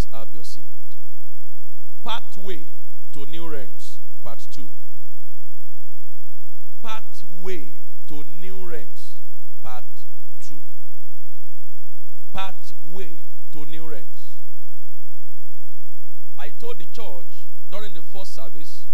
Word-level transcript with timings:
Please 0.00 0.06
have 0.14 0.28
your 0.32 0.44
seat. 0.44 0.64
Pathway 2.02 2.62
to 3.12 3.26
new 3.26 3.48
realms, 3.48 3.98
part 4.22 4.46
two. 4.50 4.68
Pathway 6.82 7.66
to 8.08 8.24
new 8.40 8.66
realms, 8.66 9.16
part 9.62 9.84
two. 10.40 10.60
Pathway 12.32 13.10
to 13.52 13.66
new 13.66 13.86
realms. 13.86 14.36
I 16.38 16.48
told 16.48 16.78
the 16.78 16.86
church 16.86 17.44
during 17.70 17.92
the 17.92 18.02
first 18.02 18.34
service 18.34 18.84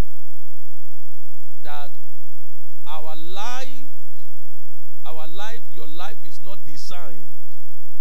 that 1.63 1.91
our 2.89 3.15
life, 3.15 3.69
our 5.05 5.29
life, 5.29 5.61
your 5.73 5.87
life 5.87 6.19
is 6.27 6.41
not 6.45 6.59
designed 6.67 7.29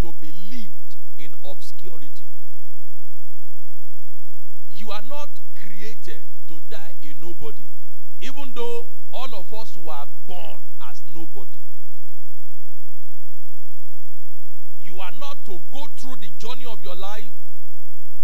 to 0.01 0.11
be 0.19 0.33
lived 0.49 0.95
in 1.19 1.35
obscurity. 1.45 2.25
You 4.85 4.91
are 4.91 5.01
not 5.09 5.29
created 5.65 6.21
to 6.47 6.59
die 6.69 6.93
a 7.01 7.19
nobody, 7.19 7.65
even 8.21 8.51
though 8.53 8.85
all 9.11 9.33
of 9.33 9.51
us 9.51 9.75
were 9.77 10.05
born 10.27 10.57
as 10.87 11.01
nobody. 11.11 11.57
You 14.83 14.99
are 14.99 15.11
not 15.19 15.43
to 15.47 15.59
go 15.73 15.87
through 15.97 16.17
the 16.17 16.29
journey 16.37 16.65
of 16.65 16.83
your 16.83 16.93
life 16.93 17.25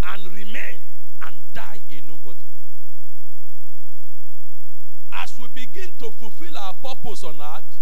and 0.04 0.32
remain 0.34 0.78
and 1.24 1.36
die 1.56 1.80
a 1.90 2.08
nobody. 2.08 2.38
As 5.14 5.34
we 5.40 5.48
begin 5.56 5.90
to 5.98 6.12
fulfill 6.12 6.56
our 6.60 6.76
purpose 6.76 7.24
on 7.24 7.42
earth, 7.42 7.80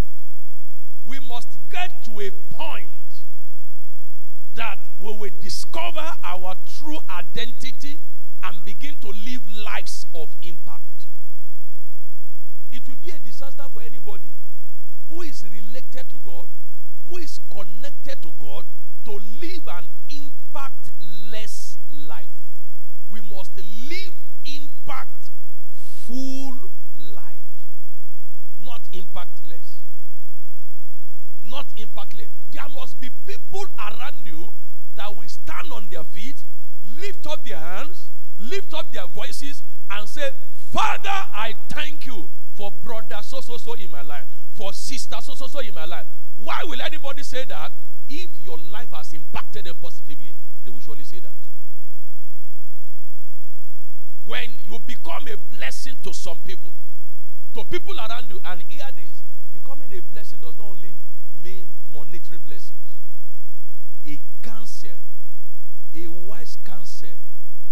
we 1.04 1.20
must 1.28 1.48
get 1.70 2.02
to 2.06 2.18
a 2.18 2.30
point 2.54 2.88
that 4.54 4.78
we 5.02 5.12
will 5.12 5.30
discover 5.42 6.14
our 6.24 6.54
true 6.78 6.98
identity 7.10 7.98
and 8.42 8.64
begin 8.64 8.96
to 9.00 9.08
live 9.08 9.42
lives 9.64 10.06
of 10.14 10.28
impact. 10.42 10.80
It 12.72 12.82
will 12.88 12.96
be 13.04 13.10
a 13.10 13.18
disaster 13.18 13.64
for 13.72 13.82
anybody 13.82 14.28
who 15.08 15.22
is 15.22 15.44
related 15.50 16.08
to 16.10 16.16
God, 16.24 16.46
who 17.08 17.18
is 17.18 17.40
connected 17.50 18.22
to 18.22 18.30
God, 18.38 18.64
to 19.04 19.12
live 19.40 19.66
an 19.68 19.84
impactless 20.08 21.76
life. 22.06 22.28
We 23.10 23.20
must 23.22 23.56
live 23.56 24.14
impact 24.46 25.30
full 26.06 26.54
lives, 27.14 27.50
not 28.64 28.82
impactless. 28.92 29.78
Not 31.44 31.66
impactless. 31.76 32.28
There 32.52 32.68
must 32.74 33.00
be 33.00 33.10
people 33.26 33.64
around 33.78 34.24
you 34.24 34.52
that 34.96 35.16
will 35.16 35.28
stand 35.28 35.72
on 35.72 35.88
their 35.90 36.04
feet, 36.04 36.36
lift 37.00 37.26
up 37.26 37.44
their 37.44 37.58
hands, 37.58 38.09
lift 38.40 38.74
up 38.74 38.92
their 38.92 39.06
voices, 39.06 39.62
and 39.90 40.08
say, 40.08 40.30
Father, 40.72 41.08
I 41.08 41.54
thank 41.68 42.06
you 42.06 42.28
for 42.54 42.72
brother 42.84 43.18
so 43.22 43.40
so 43.40 43.56
so 43.56 43.74
in 43.74 43.90
my 43.90 44.02
life, 44.02 44.26
for 44.54 44.72
sister 44.72 45.16
so 45.20 45.34
so 45.34 45.46
so 45.46 45.60
in 45.60 45.74
my 45.74 45.84
life. 45.84 46.06
Why 46.42 46.62
will 46.64 46.80
anybody 46.80 47.22
say 47.22 47.44
that? 47.44 47.72
If 48.08 48.30
your 48.44 48.58
life 48.70 48.90
has 48.92 49.12
impacted 49.12 49.64
them 49.64 49.76
positively, 49.80 50.34
they 50.64 50.70
will 50.70 50.80
surely 50.80 51.04
say 51.04 51.20
that. 51.20 51.32
When 54.24 54.48
you 54.68 54.78
become 54.86 55.26
a 55.28 55.36
blessing 55.56 55.94
to 56.04 56.14
some 56.14 56.38
people, 56.46 56.72
to 57.54 57.64
people 57.64 57.98
around 57.98 58.30
you, 58.30 58.40
and 58.44 58.62
hear 58.68 58.86
this, 58.94 59.22
becoming 59.52 59.88
a 59.92 60.00
blessing 60.12 60.38
does 60.40 60.56
not 60.58 60.68
only 60.68 60.92
mean 61.42 61.66
monetary 61.92 62.38
blessings. 62.46 62.78
A 64.06 64.20
counsel, 64.42 64.90
a 65.94 66.06
wise 66.06 66.56
counsel, 66.64 67.08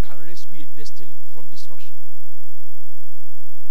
can 0.03 0.17
rescue 0.27 0.63
a 0.63 0.67
destiny 0.77 1.15
from 1.33 1.47
destruction. 1.51 1.95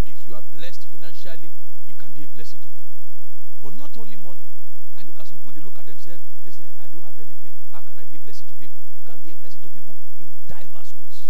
If 0.06 0.28
you 0.28 0.36
are 0.36 0.44
blessed 0.56 0.88
financially, 0.92 1.52
you 1.88 1.96
can 1.96 2.12
be 2.12 2.24
a 2.24 2.28
blessing 2.28 2.60
to 2.60 2.68
people. 2.68 2.98
But 3.64 3.74
not 3.78 3.92
only 3.98 4.18
money. 4.18 4.46
I 4.98 5.04
look 5.06 5.20
at 5.20 5.28
some 5.28 5.38
people, 5.40 5.54
they 5.54 5.62
look 5.62 5.78
at 5.78 5.86
themselves, 5.86 6.24
they 6.46 6.52
say, 6.52 6.66
I 6.82 6.88
don't 6.92 7.04
have 7.04 7.18
anything. 7.18 7.54
How 7.72 7.82
can 7.82 7.98
I 7.98 8.04
be 8.10 8.18
a 8.18 8.20
blessing 8.20 8.48
to 8.48 8.56
people? 8.56 8.80
You 8.96 9.04
can 9.06 9.20
be 9.24 9.32
a 9.32 9.38
blessing 9.38 9.62
to 9.62 9.70
people 9.70 9.96
in 10.20 10.28
diverse 10.48 10.94
ways. 10.98 11.30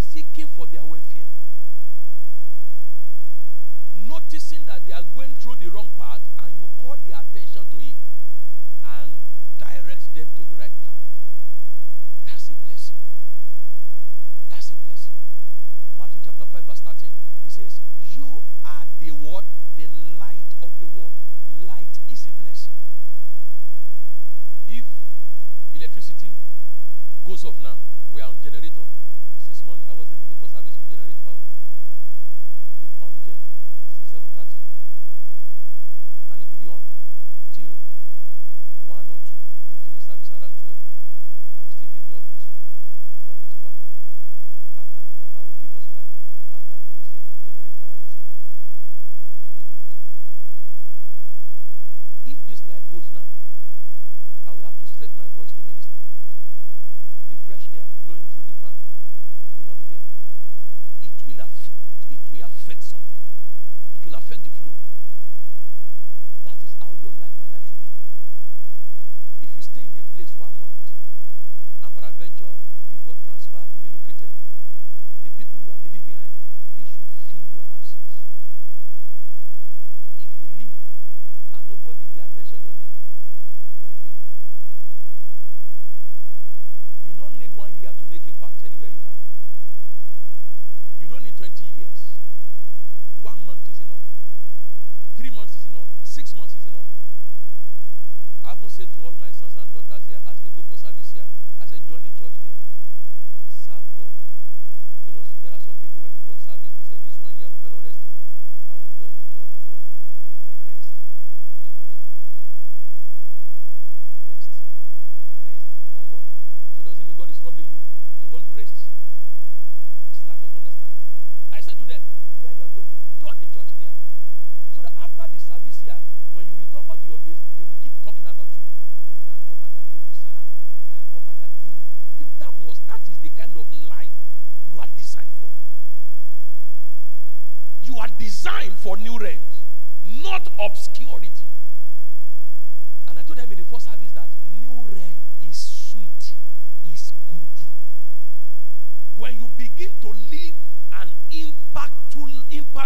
Seeking 0.00 0.46
for 0.48 0.66
their 0.66 0.84
welfare. 0.84 1.28
Noticing 3.96 4.64
that 4.64 4.86
they 4.86 4.92
are 4.92 5.04
going 5.14 5.34
through 5.34 5.56
the 5.56 5.68
wrong 5.68 5.88
path 5.98 6.22
and 6.44 6.54
you 6.54 6.68
call 6.80 6.96
their 7.04 7.20
attention 7.20 7.64
to 7.70 7.76
it 7.80 7.96
and 8.84 9.10
direct 9.58 10.14
them 10.14 10.28
to 10.36 10.42
the 10.48 10.56
right 10.56 10.72
path. 10.84 11.02
That's 12.24 12.48
a 12.48 12.56
blessing. 12.64 12.96
That's 14.48 14.70
a 14.72 14.76
blessing. 14.86 15.12
Matthew 15.98 16.20
chapter 16.24 16.46
5, 16.46 16.64
verse 16.64 16.80
13. 16.80 17.10
He 17.44 17.50
says, 17.50 17.80
You 18.18 18.42
are 18.66 18.82
the 18.98 19.10
what? 19.10 19.44
The 19.76 19.86
light 20.18 20.50
of 20.60 20.72
the 20.80 20.86
world. 20.86 21.12
Light 21.64 22.02
is 22.10 22.26
a 22.26 22.42
blessing. 22.42 22.72
If 24.66 24.84
electricity 25.72 26.32
goes 27.24 27.44
off 27.44 27.60
now, 27.62 27.76
we 28.12 28.20
are 28.20 28.30
on 28.30 28.36
generator 28.42 28.87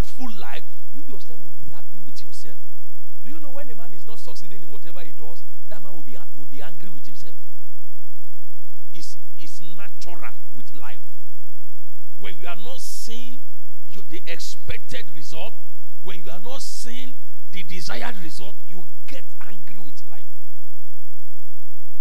impactful 0.03 0.39
life, 0.41 0.63
you 0.95 1.03
yourself 1.13 1.41
will 1.41 1.53
be 1.65 1.71
happy 1.73 1.99
with 2.05 2.23
yourself. 2.23 2.57
Do 3.25 3.31
you 3.31 3.41
know 3.41 3.51
when 3.51 3.69
a 3.71 3.75
man 3.75 3.93
is 3.95 4.07
not 4.07 4.19
succeeding 4.19 4.63
in 4.63 4.71
whatever 4.71 5.01
he 5.01 5.13
does, 5.13 5.43
that 5.69 5.83
man 5.83 5.93
will 5.93 6.03
be 6.03 6.17
will 6.37 6.47
be 6.51 6.61
angry 6.61 6.89
with 6.89 7.07
himself. 7.07 7.35
It's, 8.95 9.17
it's 9.39 9.61
natural 9.77 10.33
you 12.43 12.49
are 12.49 12.57
not 12.57 12.81
seeing 12.81 13.39
you, 13.93 14.03
the 14.11 14.21
expected 14.27 15.05
result, 15.15 15.55
when 16.03 16.17
you 16.19 16.31
are 16.31 16.41
not 16.41 16.61
seeing 16.61 17.13
the 17.53 17.63
desired 17.63 18.17
result, 18.23 18.55
you 18.69 18.85
get 19.07 19.23
angry 19.41 19.79
with 19.79 20.03
life. 20.11 20.27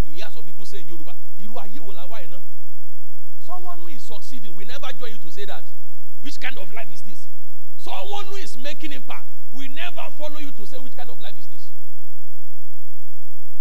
You 0.07 0.13
hear 0.13 0.25
some 0.33 0.43
people 0.43 0.65
saying 0.65 0.87
Yoruba, 0.87 1.13
"Irú 1.39 1.53
ayé 1.61 1.79
wo 1.79 1.93
la 1.93 2.07
wá 2.07 2.21
yìí 2.21 2.29
ná?" 2.31 2.41
Someone 3.45 3.77
who 3.79 3.87
is 3.89 4.01
succeeding 4.01 4.55
will 4.55 4.65
never 4.65 4.87
join 4.99 5.11
you 5.11 5.17
to 5.17 5.31
say 5.31 5.45
that. 5.45 5.63
Which 6.21 6.39
kind 6.39 6.57
of 6.57 6.73
life 6.73 6.87
is 6.91 7.01
this? 7.03 7.27
Someone 7.77 8.25
who 8.25 8.37
is 8.37 8.57
making 8.57 8.93
impact 8.93 9.27
will 9.53 9.69
never 9.69 10.07
follow 10.17 10.39
you 10.39 10.51
to 10.53 10.65
say 10.65 10.77
which 10.79 10.95
kind 10.95 11.09
of 11.09 11.19
life 11.21 11.37
is 11.37 11.45
this. 11.47 11.67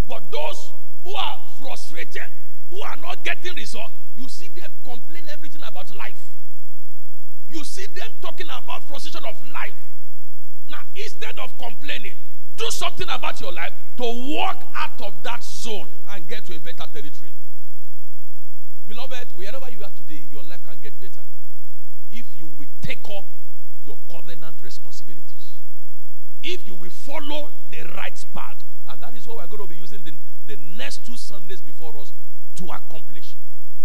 But 0.09 0.31
those 0.31 0.73
who 1.05 1.15
are 1.15 1.39
frustrated, 1.61 2.31
who 2.71 2.81
are 2.81 2.97
you 4.17 4.29
see 4.29 4.49
them 4.49 4.71
complain 4.85 5.25
everything 5.31 5.63
about 5.67 5.95
life. 5.95 6.21
You 7.49 7.65
see 7.65 7.87
them 7.87 8.09
talking 8.21 8.47
about 8.47 8.87
frustration 8.87 9.25
of 9.25 9.37
life. 9.53 9.75
Now, 10.69 10.83
instead 10.95 11.39
of 11.39 11.57
complaining, 11.59 12.15
do 12.57 12.71
something 12.71 13.09
about 13.09 13.41
your 13.41 13.53
life 13.53 13.73
to 13.97 14.05
walk 14.05 14.65
out 14.75 15.01
of 15.01 15.15
that 15.23 15.43
zone 15.43 15.89
and 16.11 16.27
get 16.29 16.45
to 16.47 16.57
a 16.57 16.61
better 16.61 16.85
territory. 16.93 17.33
Beloved, 18.87 19.29
wherever 19.37 19.71
you 19.71 19.83
are 19.83 19.91
today, 19.91 20.27
your 20.31 20.43
life 20.45 20.61
can 20.67 20.79
get 20.83 21.01
better 21.01 21.23
if 22.13 22.27
you 22.39 22.47
will 22.59 22.67
take 22.83 23.09
up 23.09 23.25
your 23.87 23.97
covenant 24.11 24.57
responsibilities. 24.63 25.55
If 26.43 26.67
you 26.67 26.75
will 26.75 26.91
follow 26.91 27.51
the 27.71 27.83
right 27.97 28.25
path. 28.35 28.63
And 28.89 29.01
that 29.01 29.15
is 29.15 29.27
what 29.27 29.37
we're 29.37 29.47
going 29.47 29.69
to 29.69 29.75
be 29.75 29.81
using 29.81 30.01
the, 30.05 30.13
the 30.47 30.57
next 30.77 31.07
two 31.07 31.17
Sundays 31.17 31.61
before 31.61 31.97
us 31.99 32.13
to 32.57 32.67
accomplish. 32.67 33.35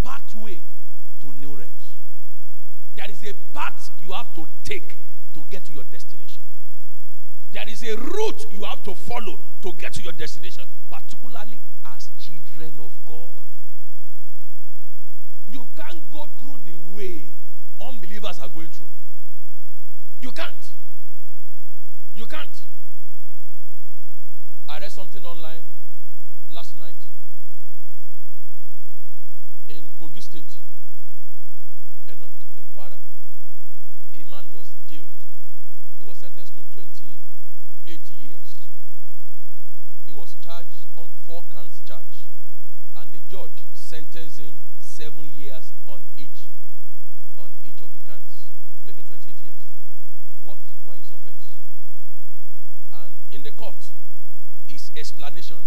Pathway 0.05 0.59
to 1.21 1.33
new 1.33 1.57
realms. 1.57 1.95
There 2.95 3.09
is 3.09 3.23
a 3.23 3.33
path 3.53 3.89
you 4.05 4.13
have 4.13 4.33
to 4.35 4.45
take 4.63 4.95
to 5.33 5.43
get 5.49 5.65
to 5.65 5.73
your 5.73 5.83
destination. 5.83 6.43
There 7.51 7.67
is 7.67 7.83
a 7.83 7.95
route 7.97 8.45
you 8.51 8.63
have 8.63 8.83
to 8.83 8.93
follow 8.93 9.39
to 9.63 9.73
get 9.73 9.93
to 9.93 10.03
your 10.03 10.13
destination, 10.13 10.63
particularly 10.91 11.59
as 11.85 12.09
children 12.19 12.73
of 12.79 12.91
God. 13.05 13.29
You 15.49 15.67
can't 15.75 16.11
go 16.11 16.27
through 16.39 16.59
the 16.65 16.77
way 16.95 17.21
unbelievers 17.81 18.39
are 18.39 18.49
going 18.49 18.67
through. 18.67 18.89
You 20.21 20.31
can't. 20.31 20.53
You 22.15 22.25
can't. 22.25 22.61
I 24.69 24.79
read 24.79 24.91
something 24.91 25.25
online 25.25 25.63
last 26.51 26.77
night 26.79 26.95
in 29.75 29.83
Kogi 29.99 30.21
State, 30.23 30.55
and 32.07 32.19
not 32.19 32.31
in 32.55 32.63
Kwara. 32.73 32.95
A 34.15 34.21
man 34.31 34.45
was 34.55 34.71
jailed. 34.89 35.11
He 35.99 36.05
was 36.07 36.17
sentenced 36.17 36.53
to 36.55 36.63
28 36.73 37.99
years. 38.19 38.55
He 40.05 40.11
was 40.11 40.35
charged 40.43 40.87
on 40.95 41.09
four 41.27 41.43
counts 41.51 41.81
charge, 41.85 42.23
and 42.95 43.11
the 43.11 43.19
judge 43.29 43.67
sentenced 43.73 44.39
him 44.39 44.55
seven 44.79 45.29
years 45.35 45.71
on 45.87 45.99
each 46.17 46.47
on 47.37 47.51
each 47.65 47.81
of 47.81 47.91
the 47.91 47.99
counts, 48.09 48.47
making 48.87 49.03
28 49.03 49.35
years. 49.43 49.59
What 50.43 50.57
were 50.85 50.95
his 50.95 51.11
offense? 51.11 51.59
And 52.93 53.11
in 53.31 53.43
the 53.43 53.51
court, 53.51 53.75
his 54.67 54.89
explanation, 54.95 55.57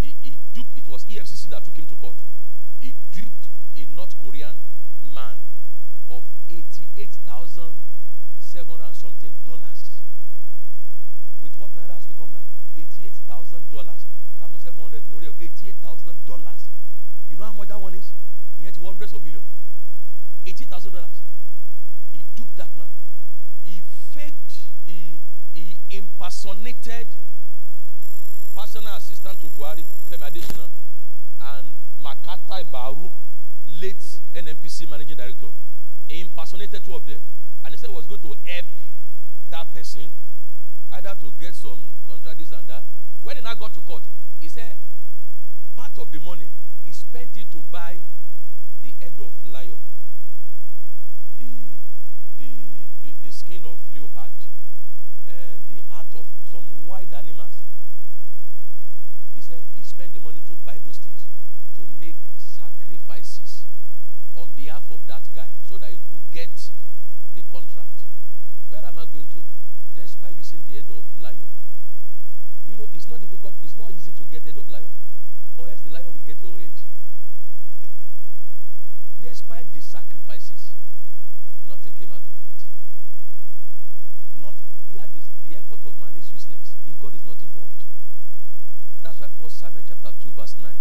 he, 0.00 0.14
he 0.22 0.38
duped, 0.54 0.76
it 0.76 0.86
was 0.86 1.04
EFCC 1.04 1.48
that 1.50 1.64
took 1.64 1.76
him 1.76 1.86
to 1.86 1.96
court. 1.96 2.16
He 2.80 2.94
duped 3.10 3.48
a 3.76 3.86
North 3.94 4.16
Korean 4.18 4.56
man 5.14 5.36
of 6.10 6.22
88,700 6.50 8.84
and 8.86 8.96
something 8.96 9.30
dollars. 9.46 10.00
With 11.42 11.52
what 11.58 11.74
Naira 11.76 11.94
has 11.94 12.06
become 12.06 12.30
now? 12.32 12.40
$88,000. 12.76 14.04
Come 14.40 14.58
700, 14.58 15.02
$88,000. 15.12 16.68
You 17.30 17.36
know 17.36 17.44
how 17.44 17.52
much 17.52 17.68
that 17.68 17.80
one 17.80 17.94
is? 17.94 18.10
Yet 18.58 18.76
hundreds 18.82 19.12
of 19.12 19.22
millions. 19.24 19.44
$80,000. 20.46 21.04
He 22.12 22.24
duped 22.34 22.56
that 22.56 22.70
man. 22.78 22.86
He 23.64 23.82
faked, 24.14 24.54
he, 24.86 25.18
he 25.52 25.76
impersonated 25.90 27.06
personal 28.54 28.94
assistant 28.96 29.38
to 29.40 29.46
Buhari, 29.48 29.84
Femi 30.08 30.30
Adesina, 30.30 30.66
and 31.42 31.66
Makata 32.02 32.64
Baru, 32.72 33.10
late 33.80 34.02
NNPC 34.34 34.88
managing 34.88 35.16
director. 35.16 35.46
He 36.08 36.20
impersonated 36.20 36.84
two 36.84 36.94
of 36.94 37.04
them. 37.06 37.20
And 37.64 37.74
he 37.74 37.78
said 37.78 37.90
he 37.90 37.96
was 37.96 38.06
going 38.06 38.20
to 38.20 38.34
help 38.44 38.66
that 39.50 39.74
person, 39.74 40.10
either 40.92 41.14
to 41.20 41.32
get 41.40 41.54
some 41.54 41.78
contracts 42.06 42.52
and 42.52 42.66
that. 42.68 42.84
When 43.22 43.36
he 43.36 43.42
now 43.42 43.54
got 43.54 43.74
to 43.74 43.80
court, 43.80 44.04
he 44.40 44.48
said 44.48 44.76
part 45.74 45.92
of 45.98 46.10
the 46.10 46.20
money, 46.20 46.46
he 46.84 46.92
spent 46.92 47.36
it 47.36 47.50
to 47.52 47.58
buy 47.70 47.96
the 48.82 48.94
head 49.00 49.12
of 49.18 49.32
lion, 49.50 49.82
the, 51.38 51.50
the, 52.38 52.50
the, 53.02 53.10
the 53.22 53.30
skin 53.30 53.62
of 53.66 53.78
leopard, 53.94 54.32
and 55.26 55.60
the 55.68 55.82
heart 55.90 56.06
of 56.14 56.26
some 56.50 56.64
wild 56.86 57.12
animals. 57.12 57.52
He 59.34 59.40
said 59.40 59.60
he 59.74 59.82
spent 59.82 60.14
the 60.14 60.20
money 60.20 60.40
to 60.46 60.54
buy 60.64 60.78
those 60.86 60.98
things 60.98 61.24
to 61.76 61.82
make 62.00 62.16
sacrifices 62.66 63.62
on 64.34 64.50
behalf 64.56 64.82
of 64.90 65.06
that 65.06 65.22
guy 65.34 65.48
so 65.68 65.78
that 65.78 65.90
he 65.90 65.98
could 66.10 66.24
get 66.32 66.50
the 67.34 67.42
contract. 67.50 67.90
Where 68.68 68.84
am 68.84 68.98
I 68.98 69.04
going 69.12 69.26
to? 69.32 69.40
Despite 69.94 70.36
using 70.36 70.60
the 70.66 70.74
head 70.76 70.84
of 70.90 71.04
lion. 71.20 71.48
You 72.68 72.76
know, 72.76 72.86
it's 72.92 73.08
not 73.08 73.20
difficult, 73.20 73.54
it's 73.62 73.76
not 73.78 73.92
easy 73.92 74.10
to 74.12 74.22
get 74.30 74.42
head 74.42 74.56
of 74.56 74.68
lion. 74.68 74.90
Or 75.56 75.68
else 75.68 75.80
the 75.80 75.90
lion 75.90 76.06
will 76.06 76.20
get 76.26 76.36
your 76.42 76.58
head. 76.58 76.74
Despite 79.22 79.72
the 79.72 79.80
sacrifices, 79.80 80.72
nothing 81.68 81.92
came 81.94 82.10
out 82.12 82.22
of 82.26 82.34
it. 82.34 82.64
Not 84.42 84.54
the, 84.90 84.98
the 85.48 85.56
effort 85.56 85.80
of 85.86 85.94
man 86.00 86.14
is 86.18 86.32
useless 86.32 86.74
if 86.86 86.98
God 86.98 87.14
is 87.14 87.24
not 87.24 87.36
involved. 87.40 87.84
That's 89.02 89.20
why 89.20 89.28
1 89.38 89.50
Samuel 89.50 89.84
chapter 89.86 90.10
2, 90.20 90.32
verse 90.34 90.56
9. 90.60 90.72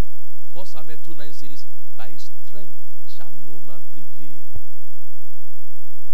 1 0.55 0.65
Samuel 0.65 0.97
2 1.03 1.15
9 1.15 1.33
says, 1.33 1.65
By 1.97 2.15
strength 2.15 2.79
shall 3.11 3.27
no 3.45 3.59
man 3.67 3.81
prevail. 3.91 4.47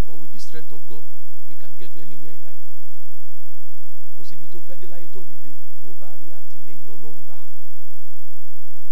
But 0.07 0.17
with 0.17 0.33
the 0.33 0.39
strength 0.39 0.71
of 0.71 0.81
God, 0.89 1.05
we 1.47 1.53
can 1.53 1.69
get 1.77 1.93
to 1.93 2.01
anywhere 2.01 2.33
in 2.33 2.43
life. 2.43 2.57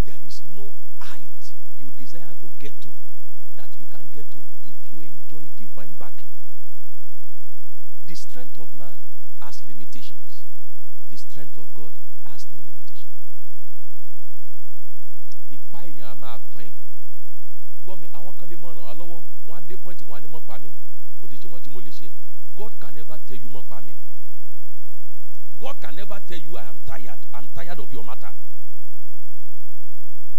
There 0.06 0.22
is 0.26 0.42
no 0.54 0.70
height 1.00 1.52
you 1.78 1.90
desire 1.98 2.30
to 2.40 2.50
get 2.58 2.80
to 2.82 2.90
that 3.56 3.70
you 3.78 3.86
can't 3.90 4.12
get 4.12 4.30
to 4.30 4.38
if 4.38 4.92
you 4.94 5.00
enjoy 5.00 5.42
divine 5.58 5.90
backing. 5.98 6.30
The 8.06 8.14
strength 8.14 8.58
of 8.60 8.68
man 8.78 8.94
has 9.42 9.62
limitations. 9.66 10.42
The 11.10 11.16
strength 11.16 11.58
of 11.58 11.74
God 11.74 11.90
has 12.26 12.46
no 12.54 12.60
limitation. 12.60 12.99
Ipa 15.80 15.88
èèyàn 15.88 16.18
máa 16.20 16.38
pin. 16.54 16.72
Gbọ́ 17.84 17.96
mi, 18.00 18.06
àwọn 18.12 18.34
kan 18.38 18.48
lè 18.50 18.56
mọ̀ 18.56 18.74
ràn 18.74 18.84
wá 18.84 18.94
lọ́wọ́, 18.94 19.20
wọ́n 19.48 19.56
á 19.56 19.60
dé 19.68 19.74
pọ́ìntì 19.76 20.04
wọ́n 20.04 20.16
á 20.16 20.20
ní 20.20 20.28
mọ̀ 20.28 20.40
pa 20.46 20.58
mí. 20.58 20.68
Mo 21.20 21.28
ti 21.28 21.36
ṣe 21.36 21.48
wọ́n 21.48 21.62
tí 21.64 21.70
mo 21.70 21.80
lè 21.80 21.90
ṣe. 21.90 22.08
God 22.56 22.72
can 22.80 22.94
never 22.94 23.18
tell 23.26 23.36
you 23.38 23.48
mọ̀ 23.48 23.64
pa 23.68 23.80
mí. 23.80 23.92
God 25.58 25.80
can 25.80 25.94
never 25.94 26.20
tell 26.28 26.38
you 26.38 26.56
I 26.58 26.64
am 26.68 26.78
tired. 26.86 27.18
I'm 27.34 27.48
tired 27.54 27.78
of 27.78 27.92
your 27.92 28.04
matter. 28.04 28.32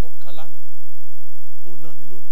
Ọ̀kan 0.01 0.33
lánàá, 0.36 0.62
òun 1.65 1.81
náà 1.81 1.93
ni 2.00 2.05
lónìí, 2.05 2.29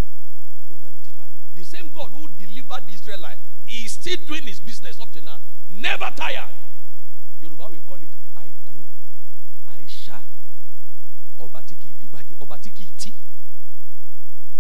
òun 0.70 0.82
náà 0.82 0.92
ni 0.92 1.00
títú 1.06 1.22
ayé. 1.22 1.38
The 1.56 1.64
same 1.64 1.90
God 1.90 2.12
who 2.12 2.28
delivered 2.38 2.86
the 2.88 2.94
Israelites 2.94 3.42
he 3.66 3.86
is 3.86 3.94
still 3.94 4.18
doing 4.28 4.44
his 4.44 4.60
business 4.60 5.00
up 5.00 5.12
to 5.14 5.22
now. 5.22 5.40
Never 5.70 6.12
tired. 6.16 6.50
Yorùbá 7.42 7.70
will 7.72 7.82
call 7.88 8.02
it 8.02 8.10
àìkú, 8.36 8.78
àìṣá, 9.68 10.22
ọba 11.40 11.62
tí 11.62 11.76
kìí 12.72 12.88
tí. 12.98 13.14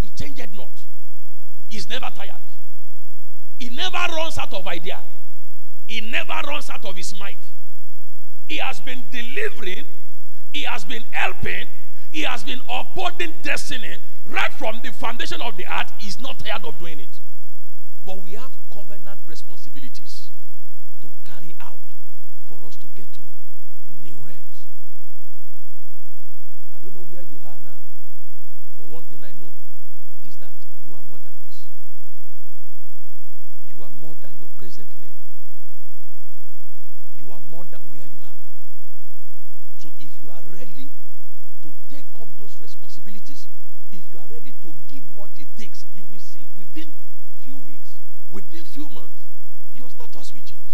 He 0.01 0.09
changed 0.15 0.53
not. 0.55 0.71
He 1.69 1.77
is 1.77 1.89
never 1.89 2.09
tired. 2.15 2.41
He 3.59 3.69
never 3.69 3.98
runs 4.15 4.38
out 4.38 4.53
of 4.53 4.65
idea. 4.67 5.00
He 5.88 6.01
never 6.01 6.41
runs 6.48 6.69
out 6.69 6.86
of 6.86 6.95
his 6.95 7.13
might. 7.19 7.38
He 8.48 8.57
has 8.57 8.79
been 8.81 9.03
delivering, 9.12 9.86
he 10.53 10.63
has 10.63 10.86
been 10.86 11.03
helping, 11.12 11.67
he 12.12 12.21
has 12.21 12.43
been 12.43 12.62
upholding 12.69 13.33
destiny 13.43 13.98
right 14.27 14.51
from 14.53 14.79
the 14.83 14.91
foundation 14.91 15.41
of 15.41 15.57
the 15.57 15.65
earth. 15.65 15.91
He's 16.00 16.19
not 16.19 16.39
tired 16.39 16.65
of 16.65 16.77
doing 16.79 17.00
it. 17.00 17.19
But 18.05 18.24
we 18.24 18.33
have 18.33 18.51
covenant 18.74 19.19
responsibilities 19.27 20.29
to 21.01 21.09
carry 21.25 21.53
out 21.59 21.79
for 22.48 22.57
us 22.65 22.75
to 22.77 22.88
get 22.95 23.12
to 23.13 23.19
new 24.03 24.15
realms. 24.15 24.59
I 26.79 26.81
don't 26.81 26.95
know 26.95 27.07
where 27.12 27.21
you 27.27 27.36
are 27.43 27.59
now, 27.59 27.81
but 28.77 28.88
one 28.88 29.03
thing 29.03 29.19
I 29.24 29.33
know 29.36 29.51
is 30.25 30.38
that 30.38 30.55
you 30.88 30.95
are 30.95 31.03
more 31.09 31.19
than 31.19 31.36
this. 31.43 31.67
You 33.67 33.83
are 33.83 33.91
more 34.01 34.15
than 34.21 34.31
your 34.39 34.48
present 34.57 34.88
level. 35.03 35.19
You 37.19 37.31
are 37.36 37.41
more 37.51 37.65
than 37.69 37.81
where 37.91 38.07
you 38.07 38.19
are 38.24 38.38
now. 38.39 38.55
So 39.77 39.91
if 40.00 40.12
you 40.24 40.29
are 40.31 40.43
ready 40.55 40.88
to 41.63 41.74
take 41.91 42.07
up 42.19 42.27
those 42.39 42.55
responsibilities, 42.62 43.48
if 43.91 44.03
you 44.13 44.19
are 44.19 44.27
ready 44.31 44.53
to 44.63 44.69
give 44.88 45.03
what 45.15 45.31
it 45.38 45.48
takes, 45.57 45.83
you 45.95 46.03
will 46.09 46.19
see 46.19 46.48
within 46.57 46.88
few 47.43 47.57
weeks, 47.57 47.95
within 48.31 48.63
few 48.63 48.88
months, 48.89 49.19
your 49.75 49.89
status 49.89 50.33
will 50.33 50.41
change. 50.48 50.71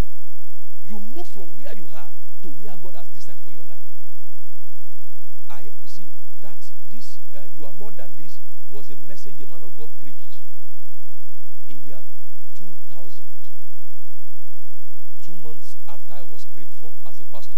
You 0.90 1.00
move 1.00 1.28
from 1.28 1.50
where 1.58 1.74
you 1.74 1.88
are 1.96 2.10
to 2.44 2.48
where 2.50 2.74
God 2.82 2.94
has 2.96 3.08
designed 3.10 3.40
for 3.44 3.52
your 3.52 3.64
life. 3.66 3.82
I 5.50 5.62
you 5.62 5.88
see 5.88 6.10
that 6.42 6.58
this 6.92 7.18
uh, 7.36 7.40
you 7.58 7.66
are 7.66 7.74
more 7.80 7.92
than 7.92 8.10
this 8.18 8.40
was 8.72 8.90
a 8.90 8.96
message 9.08 9.36
a 9.42 9.46
man 9.48 9.62
of 9.64 9.72
God 9.78 9.90
preached 10.02 10.42
in 11.70 11.78
year 11.86 12.00
2000. 12.58 13.24
Two 15.26 15.36
months 15.38 15.76
after 15.90 16.14
I 16.14 16.22
was 16.22 16.46
prayed 16.54 16.68
for 16.82 16.92
as 17.08 17.20
a 17.20 17.26
pastor, 17.26 17.58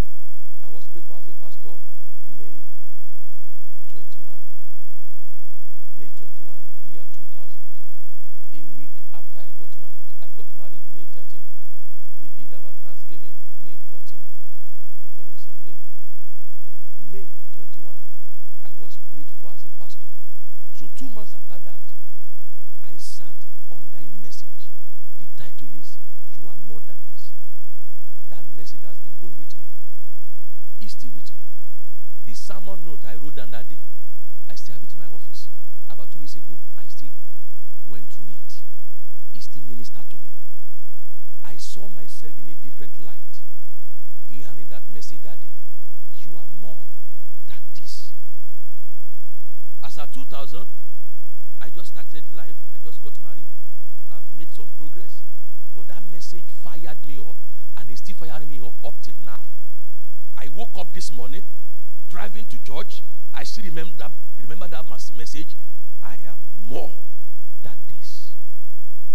I 0.64 0.70
was 0.70 0.86
prayed 0.88 1.04
for 1.06 1.18
as 1.18 1.28
a 1.28 1.36
pastor 1.44 1.76
May 2.38 2.64
21. 3.92 4.36
May 6.00 6.10
21, 6.16 6.56
year 6.92 7.04
2000. 7.12 7.60
A 8.54 8.62
week 8.78 8.94
after 9.14 9.40
I 9.40 9.50
got 9.60 9.72
married. 9.82 10.08
I 10.24 10.28
got 10.36 10.48
married 10.58 10.84
May 10.96 11.06
13. 11.14 11.42
We 12.22 12.30
did 12.38 12.54
our 12.54 12.72
Thanksgiving 12.84 13.36
May 13.66 13.76
14, 13.90 14.18
the 15.04 15.10
following 15.16 15.38
Sunday. 15.42 15.76
Then 16.66 16.80
May 17.12 17.28
21, 17.56 17.96
I 18.66 18.72
was 18.80 18.98
prayed 19.12 19.28
for 19.42 19.52
as 19.54 19.64
a 19.66 19.72
pastor. 19.82 20.08
So 20.74 20.88
two 20.96 21.10
months 21.10 21.34
after 21.34 21.58
that, 21.66 21.82
I 22.86 22.94
sat 22.98 23.36
under 23.72 23.98
a 23.98 24.10
message. 24.22 24.70
The 25.20 25.28
title 25.36 25.70
is 25.78 25.98
You 26.38 26.48
Are 26.48 26.60
More 26.70 26.82
Than 26.86 26.98
This. 27.12 27.34
That 28.30 28.46
message 28.56 28.82
has 28.86 28.98
been 29.02 29.16
going 29.20 29.38
with 29.38 29.52
me. 29.58 29.66
It's 30.82 30.94
still 30.94 31.12
with 31.16 31.34
me. 31.34 31.42
The 32.26 32.34
sermon 32.34 32.80
note 32.86 33.02
I 33.08 33.16
wrote 33.16 33.36
down 33.36 33.52
that 33.52 33.68
day, 33.70 33.82
I 34.50 34.56
still 34.56 34.74
have 34.74 34.84
it 34.84 34.94
in 34.94 35.00
my 35.00 35.10
office. 35.10 35.48
About 35.90 36.12
two 36.12 36.20
weeks 36.20 36.36
ago, 36.36 36.58
I 36.78 36.86
still 36.88 37.10
went 37.90 38.06
through 38.12 38.30
it. 38.30 38.52
It 39.36 39.42
still 39.44 39.64
ministered 39.68 40.06
to 40.12 40.18
me. 40.18 40.30
I 41.44 41.56
saw 41.58 41.88
myself 41.96 42.34
in 42.38 42.46
a 42.52 42.56
different 42.64 43.00
light, 43.00 43.34
hearing 44.30 44.68
that 44.70 44.84
message 44.94 45.22
that 45.24 45.42
day. 45.42 45.54
You 46.22 46.38
are 46.38 46.50
more 46.62 46.84
than 47.48 47.62
this. 47.76 48.12
As 49.84 49.98
at 49.98 50.12
2000, 50.14 50.66
I 51.62 51.70
just 51.70 51.92
started 51.92 52.24
life. 52.36 52.56
I 52.76 52.78
just 52.84 53.02
got 53.04 53.14
married. 53.24 53.46
I've 54.12 54.28
made 54.38 54.52
some 54.54 54.68
progress. 54.78 55.22
But 55.76 55.88
that 55.88 56.04
message 56.12 56.44
fired 56.64 56.98
me 57.08 57.18
up, 57.20 57.36
and 57.78 57.90
it's 57.90 58.02
still 58.02 58.16
firing 58.16 58.50
me 58.50 58.60
up, 58.62 58.74
up 58.86 58.94
till 59.02 59.14
now. 59.26 59.40
I 60.38 60.48
woke 60.50 60.78
up 60.78 60.94
this 60.94 61.12
morning, 61.12 61.44
driving 62.10 62.46
to 62.46 62.58
church. 62.64 63.02
I 63.34 63.44
still 63.44 63.66
remember 63.66 63.94
that, 64.00 64.12
remember 64.42 64.68
that 64.68 64.86
mas- 64.90 65.12
message. 65.18 65.56
I 66.04 66.14
am 66.28 66.40
more 66.70 66.92
than 67.64 67.78
this. 67.88 68.32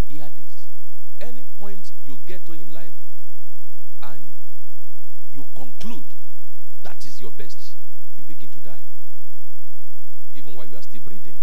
Hear 0.08 0.28
this. 0.36 0.66
Any 1.20 1.42
point 1.58 1.90
you 2.04 2.18
get 2.26 2.44
to 2.46 2.52
in 2.52 2.72
life, 2.72 2.92
and 4.02 4.20
you 5.32 5.46
conclude 5.54 6.04
that 6.82 7.04
is 7.06 7.11
your 7.22 7.30
best, 7.30 7.78
you 8.18 8.24
begin 8.26 8.50
to 8.50 8.58
die. 8.58 8.82
Even 10.34 10.54
while 10.54 10.66
you 10.66 10.76
are 10.76 10.82
still 10.82 11.00
breathing. 11.06 11.38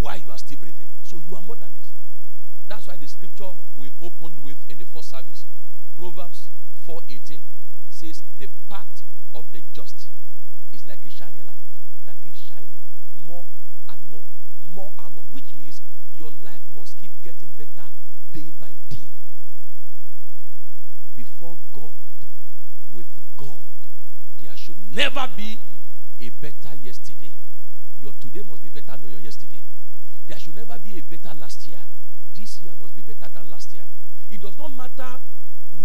While 0.00 0.16
you 0.16 0.32
are 0.32 0.38
still 0.38 0.56
breathing. 0.56 0.88
So 1.04 1.20
you 1.28 1.36
are 1.36 1.42
more 1.42 1.56
than 1.56 1.68
this. 1.76 1.92
That's 2.68 2.86
why 2.86 2.96
the 2.96 3.06
scripture 3.06 3.52
we 3.76 3.90
opened 4.00 4.42
with 4.42 4.56
in 4.70 4.78
the 4.78 4.86
first 4.86 5.10
service, 5.10 5.44
Proverbs 5.96 6.48
4:18, 6.86 7.42
says, 7.90 8.22
"The 8.38 8.48
path 8.68 9.02
of 9.34 9.44
the 9.52 9.62
just 9.74 10.08
is 10.72 10.86
like 10.86 11.04
a 11.04 11.10
shining 11.10 11.44
light 11.44 11.60
that 12.06 12.16
keeps 12.22 12.38
shining 12.38 12.80
more, 13.26 13.44
more 14.74 14.92
and 14.98 15.14
more." 15.14 15.24
Which 15.32 15.52
means 15.54 15.80
your 16.16 16.30
life 16.30 16.62
must 16.74 16.96
keep 16.96 17.12
getting 17.22 17.48
better 17.58 17.88
day 18.32 18.50
by 18.58 18.72
day. 18.88 19.08
Before 21.16 21.58
God, 21.72 21.92
with 22.92 23.08
God, 23.36 23.64
there 24.40 24.56
should 24.56 24.78
never 24.98 25.30
be 25.36 25.56
a 26.20 26.28
better 26.42 26.74
yesterday. 26.82 27.30
Your 28.02 28.12
today 28.14 28.42
must 28.50 28.64
be 28.64 28.68
better 28.68 28.98
than 28.98 29.10
your 29.10 29.20
yesterday. 29.20 29.62
There 30.26 30.36
should 30.36 30.56
never 30.56 30.76
be 30.84 30.98
a 30.98 31.02
better 31.02 31.32
last 31.38 31.68
year. 31.68 31.78
This 32.34 32.58
year 32.64 32.72
must 32.80 32.96
be 32.96 33.02
better 33.02 33.30
than 33.32 33.48
last 33.48 33.72
year. 33.72 33.84
It 34.28 34.42
does 34.42 34.58
not 34.58 34.74
matter 34.74 35.22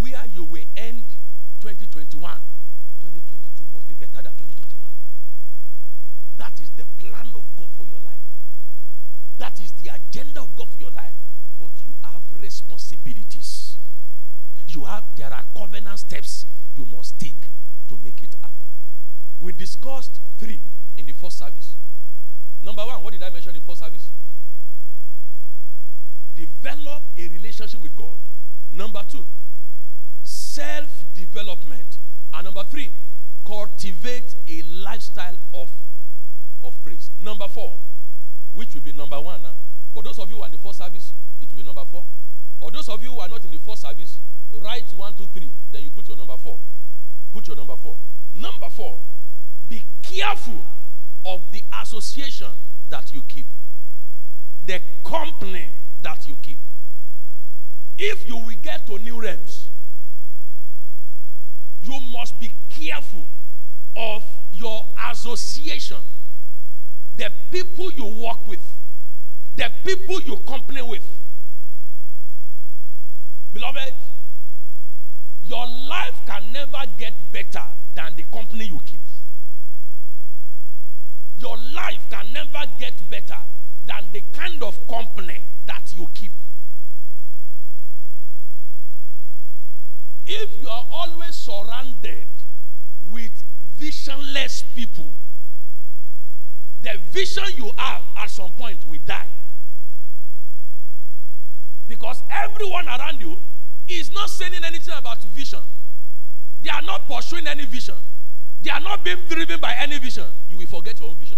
where 0.01 0.25
you 0.33 0.45
will 0.45 0.65
end 0.75 1.03
2021. 1.61 2.09
2022 3.05 3.63
must 3.71 3.87
be 3.87 3.93
better 3.93 4.17
than 4.17 4.33
2021. 4.33 4.81
That 6.39 6.59
is 6.59 6.71
the 6.71 6.85
plan 6.97 7.29
of 7.37 7.45
God 7.55 7.69
for 7.77 7.85
your 7.85 7.99
life. 7.99 8.25
That 9.37 9.61
is 9.61 9.73
the 9.83 9.93
agenda 9.93 10.41
of 10.41 10.55
God 10.57 10.69
for 10.73 10.79
your 10.79 10.91
life. 10.91 11.13
But 11.61 11.69
you 11.85 11.93
have 12.01 12.23
responsibilities. 12.41 13.77
You 14.69 14.85
have 14.85 15.03
there 15.15 15.31
are 15.31 15.45
covenant 15.55 15.99
steps 15.99 16.47
you 16.75 16.87
must 16.91 17.19
take 17.19 17.37
to 17.89 17.99
make 18.03 18.23
it. 18.23 18.33
We 19.43 19.51
discussed 19.51 20.21
three 20.39 20.61
in 20.97 21.05
the 21.05 21.11
first 21.11 21.37
service. 21.37 21.75
Number 22.63 22.85
one, 22.85 23.03
what 23.03 23.11
did 23.11 23.21
I 23.21 23.29
mention 23.29 23.53
in 23.53 23.59
the 23.59 23.65
first 23.65 23.81
service? 23.81 24.07
Develop 26.33 27.03
a 27.17 27.27
relationship 27.27 27.83
with 27.83 27.93
God. 27.93 28.15
Number 28.71 29.03
two, 29.09 29.25
self 30.23 31.03
development. 31.13 31.97
And 32.33 32.45
number 32.45 32.63
three, 32.63 32.89
cultivate 33.45 34.33
a 34.47 34.61
lifestyle 34.63 35.35
of, 35.53 35.69
of 36.63 36.73
praise. 36.81 37.09
Number 37.21 37.49
four, 37.49 37.73
which 38.53 38.73
will 38.73 38.81
be 38.81 38.93
number 38.93 39.19
one 39.19 39.43
now. 39.43 39.55
But 39.93 40.05
those 40.05 40.19
of 40.19 40.29
you 40.29 40.37
who 40.37 40.43
are 40.43 40.45
in 40.45 40.53
the 40.53 40.57
first 40.57 40.77
service, 40.77 41.11
it 41.41 41.49
will 41.51 41.57
be 41.57 41.65
number 41.65 41.83
four. 41.83 42.05
Or 42.61 42.71
those 42.71 42.87
of 42.87 43.03
you 43.03 43.11
who 43.11 43.19
are 43.19 43.27
not 43.27 43.43
in 43.43 43.51
the 43.51 43.59
first 43.59 43.81
service, 43.81 44.19
write 44.63 44.85
one, 44.95 45.13
two, 45.15 45.27
three. 45.33 45.49
Then 45.73 45.81
you 45.83 45.89
put 45.89 46.07
your 46.07 46.15
number 46.15 46.37
four. 46.37 46.57
Put 47.33 47.47
your 47.47 47.57
number 47.57 47.75
four. 47.75 47.97
Number 48.33 48.69
four, 48.69 48.97
be 49.69 49.81
careful 50.01 50.63
of 51.25 51.41
the 51.51 51.61
association 51.81 52.49
that 52.89 53.13
you 53.13 53.21
keep, 53.27 53.45
the 54.65 54.79
company 55.03 55.69
that 56.01 56.27
you 56.27 56.35
keep. 56.41 56.57
If 57.97 58.27
you 58.27 58.37
will 58.37 58.55
get 58.61 58.87
to 58.87 58.97
new 58.99 59.21
realms, 59.21 59.69
you 61.81 61.99
must 62.13 62.39
be 62.39 62.51
careful 62.69 63.25
of 63.95 64.23
your 64.53 64.85
association, 65.11 65.97
the 67.17 67.31
people 67.51 67.91
you 67.91 68.05
work 68.05 68.47
with, 68.47 68.61
the 69.55 69.69
people 69.85 70.19
you 70.21 70.37
company 70.37 70.81
with. 70.81 71.05
Beloved, 73.53 73.93
your 75.45 75.67
life 75.67 76.15
can 76.25 76.51
never 76.51 76.83
get 76.97 77.13
better 77.31 77.63
than 77.95 78.13
the 78.15 78.23
company 78.23 78.65
you 78.65 78.79
keep. 78.85 78.99
Your 81.43 81.57
life 81.75 81.99
can 82.09 82.31
never 82.31 82.63
get 82.79 82.93
better 83.09 83.37
than 83.85 84.05
the 84.13 84.21
kind 84.31 84.63
of 84.63 84.87
company 84.87 85.41
that 85.65 85.93
you 85.97 86.07
keep. 86.13 86.31
If 90.25 90.61
you 90.61 90.69
are 90.69 90.85
always 90.89 91.35
surrounded 91.35 92.27
with 93.11 93.43
visionless 93.77 94.63
people, 94.73 95.11
the 96.81 96.97
vision 97.11 97.43
you 97.57 97.71
have 97.75 98.03
at 98.15 98.29
some 98.29 98.51
point 98.51 98.79
will 98.87 98.99
die. 99.05 99.27
Because 101.89 102.23
everyone 102.31 102.87
around 102.87 103.19
you 103.19 103.35
is 103.89 104.13
not 104.13 104.29
saying 104.29 104.63
anything 104.63 104.93
about 104.97 105.21
vision. 105.35 105.59
They 106.63 106.69
are 106.69 106.81
not 106.81 107.05
pursuing 107.05 107.47
any 107.47 107.65
vision. 107.65 107.95
They 108.63 108.69
are 108.69 108.79
not 108.79 109.03
being 109.03 109.17
driven 109.27 109.59
by 109.59 109.75
any 109.77 109.99
vision. 109.99 110.25
You 110.49 110.57
will 110.57 110.67
forget 110.67 110.99
your 110.99 111.09
own 111.09 111.15
vision. 111.15 111.37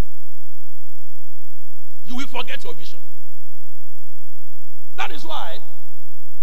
You 2.05 2.15
will 2.15 2.27
forget 2.27 2.63
your 2.63 2.74
vision. 2.75 3.00
That 4.96 5.12
is 5.12 5.25
why 5.25 5.58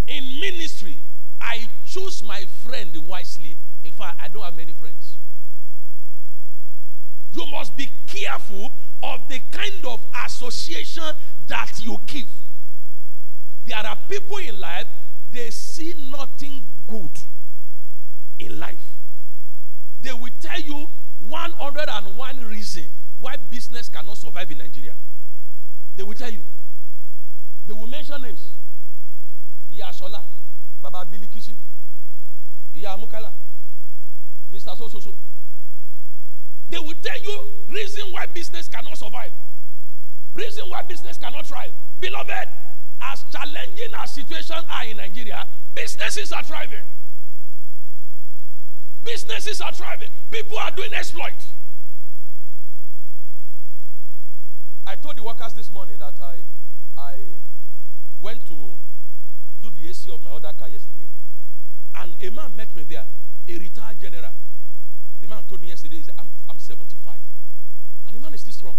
in 0.09 0.41
ministry, 0.41 0.99
I 1.41 1.69
choose 1.87 2.23
my 2.25 2.45
friend 2.65 2.91
wisely. 3.09 3.57
In 3.85 3.93
fact, 3.93 4.21
I 4.21 4.29
don't 4.29 4.43
have 4.43 4.57
many 4.57 4.73
friends. 4.73 5.17
You 7.33 7.47
must 7.47 7.77
be 7.77 7.89
careful 8.07 8.73
of 9.03 9.21
the 9.29 9.41
kind 9.51 9.85
of 9.87 10.01
association 10.27 11.05
that 11.47 11.81
you 11.83 11.99
keep. 12.07 12.27
There 13.67 13.79
are 13.79 13.97
people 14.09 14.39
in 14.39 14.59
life, 14.61 14.87
they 15.33 15.51
see 15.51 15.95
nothing 16.11 16.62
good 16.89 17.11
in 18.39 18.59
life. 18.59 18.92
They 20.02 20.12
will 20.12 20.30
tell 20.40 20.61
you 20.61 20.87
101 21.28 22.44
reason 22.47 22.85
why 23.21 23.37
business 23.50 23.88
cannot 23.88 24.16
survive 24.18 24.50
in 24.50 24.59
Nigeria. 24.59 24.94
They 25.97 26.02
will 26.02 26.14
tell 26.14 26.30
you. 26.30 26.40
They 27.66 27.73
will 27.73 27.87
mention 27.87 28.21
names. 28.23 28.50
Yasola, 29.73 30.21
Baba 30.82 31.06
Bilikisi, 31.11 31.54
Iya 32.75 32.97
Mukala, 32.99 33.30
Mr. 34.52 34.76
So 34.76 34.88
So 34.88 35.00
So. 35.00 35.14
They 36.68 36.78
will 36.78 36.94
tell 37.02 37.21
you 37.23 37.49
reason 37.68 38.12
why 38.12 38.26
business 38.26 38.66
cannot 38.68 38.97
survive, 38.99 39.32
reason 40.35 40.68
why 40.68 40.82
business 40.82 41.16
cannot 41.18 41.47
thrive. 41.47 41.73
Beloved, 42.00 42.49
as 43.00 43.25
challenging 43.30 43.92
as 43.94 44.11
situations 44.11 44.64
are 44.71 44.85
in 44.87 44.97
Nigeria, 44.97 45.47
businesses 45.75 46.32
are 46.32 46.42
thriving. 46.42 46.80
Businesses 49.04 49.61
are 49.61 49.73
thriving. 49.73 50.09
People 50.30 50.59
are 50.59 50.71
doing 50.71 50.94
exploit. 50.94 51.35
I 54.87 54.97
told 54.97 55.16
the 55.16 55.23
workers 55.23 55.54
this 55.54 55.73
morning 55.73 55.97
that 55.99 56.14
I, 56.23 56.37
I 56.97 57.14
went 58.21 58.47
to 58.47 58.54
do 59.62 59.71
the 59.71 59.88
AC 59.88 60.11
of 60.11 60.23
my 60.23 60.30
other 60.30 60.52
car 60.52 60.68
yesterday, 60.68 61.06
and 61.94 62.12
a 62.21 62.30
man 62.30 62.54
met 62.56 62.75
me 62.76 62.85
there, 62.85 63.06
a 63.49 63.59
retired 63.59 64.00
general. 64.00 64.30
The 65.21 65.28
man 65.28 65.42
told 65.49 65.62
me 65.62 65.68
yesterday, 65.68 66.02
I'm, 66.18 66.26
I'm 66.50 66.59
75. 66.59 67.14
And 68.09 68.16
the 68.16 68.21
man 68.21 68.35
is 68.35 68.40
still 68.40 68.52
strong. 68.52 68.76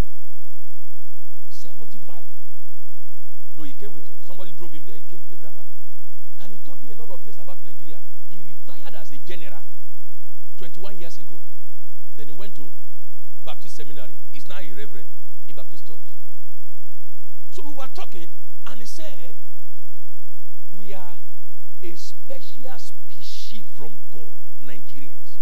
75. 1.50 2.16
Though 3.56 3.62
he 3.62 3.72
came 3.72 3.92
with, 3.92 4.04
somebody 4.26 4.52
drove 4.56 4.72
him 4.72 4.82
there, 4.86 4.96
he 4.96 5.02
came 5.08 5.20
with 5.20 5.30
the 5.30 5.36
driver. 5.36 5.64
And 6.42 6.52
he 6.52 6.58
told 6.64 6.82
me 6.84 6.92
a 6.92 6.96
lot 6.96 7.10
of 7.10 7.20
things 7.22 7.38
about 7.38 7.58
Nigeria. 7.64 8.00
He 8.30 8.38
retired 8.44 8.94
as 8.94 9.10
a 9.12 9.18
general 9.18 9.64
21 10.58 10.98
years 10.98 11.18
ago. 11.18 11.40
Then 12.16 12.26
he 12.28 12.32
went 12.32 12.54
to 12.56 12.70
Baptist 13.44 13.76
Seminary. 13.76 14.14
He's 14.32 14.48
now 14.48 14.58
a 14.58 14.72
reverend 14.72 15.08
in 15.48 15.54
Baptist 15.54 15.86
Church. 15.86 15.96
So 17.50 17.62
we 17.66 17.72
were 17.74 17.88
talking, 17.94 18.26
and 18.66 18.80
he 18.80 18.86
said, 18.86 19.34
We 20.78 20.92
are 20.94 21.14
a 21.82 21.94
special 21.94 22.78
species 22.78 23.64
from 23.76 23.92
God, 24.12 24.32
Nigerians, 24.64 25.36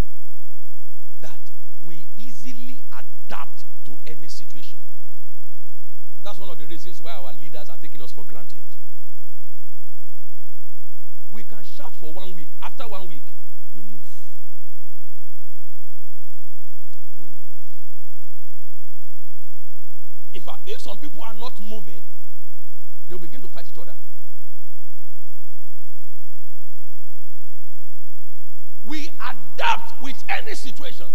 that 1.20 1.40
we 1.84 2.06
easily 2.18 2.82
adapt 2.92 3.64
to 3.86 3.96
any 4.06 4.28
situation. 4.28 4.78
That's 6.22 6.38
one 6.38 6.50
of 6.50 6.58
the 6.58 6.66
reasons 6.66 7.00
why 7.02 7.12
our 7.12 7.32
leaders 7.42 7.68
are 7.68 7.76
taking 7.76 8.00
us 8.02 8.12
for 8.12 8.24
granted. 8.24 8.62
We 11.32 11.42
can 11.44 11.64
shout 11.64 11.94
for 11.96 12.12
one 12.12 12.34
week. 12.34 12.48
After 12.62 12.84
one 12.86 13.08
week, 13.08 13.22
we 13.74 13.82
move. 13.82 14.04
We 17.18 17.24
move. 17.24 17.58
In 20.34 20.40
fact, 20.42 20.60
if 20.66 20.71
some 20.82 20.98
people 20.98 21.22
are 21.22 21.34
not 21.34 21.60
moving, 21.62 22.02
they'll 23.08 23.18
begin 23.18 23.40
to 23.40 23.48
fight 23.48 23.66
each 23.70 23.78
other. 23.78 23.94
We 28.84 29.08
adapt 29.08 30.02
with 30.02 30.22
any 30.28 30.54
situation. 30.54 31.06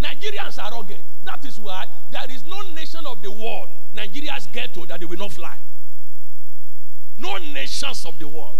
Nigerians 0.00 0.62
are 0.62 0.70
rugged. 0.70 1.02
That 1.24 1.44
is 1.44 1.58
why 1.58 1.86
there 2.12 2.26
is 2.30 2.44
no 2.46 2.60
nation 2.74 3.06
of 3.06 3.22
the 3.22 3.30
world 3.30 3.68
Nigerians 3.94 4.50
get 4.52 4.74
to 4.74 4.86
that 4.86 5.00
they 5.00 5.06
will 5.06 5.18
not 5.18 5.32
fly. 5.32 5.56
No 7.16 7.36
nations 7.38 8.04
of 8.04 8.18
the 8.18 8.26
world. 8.26 8.58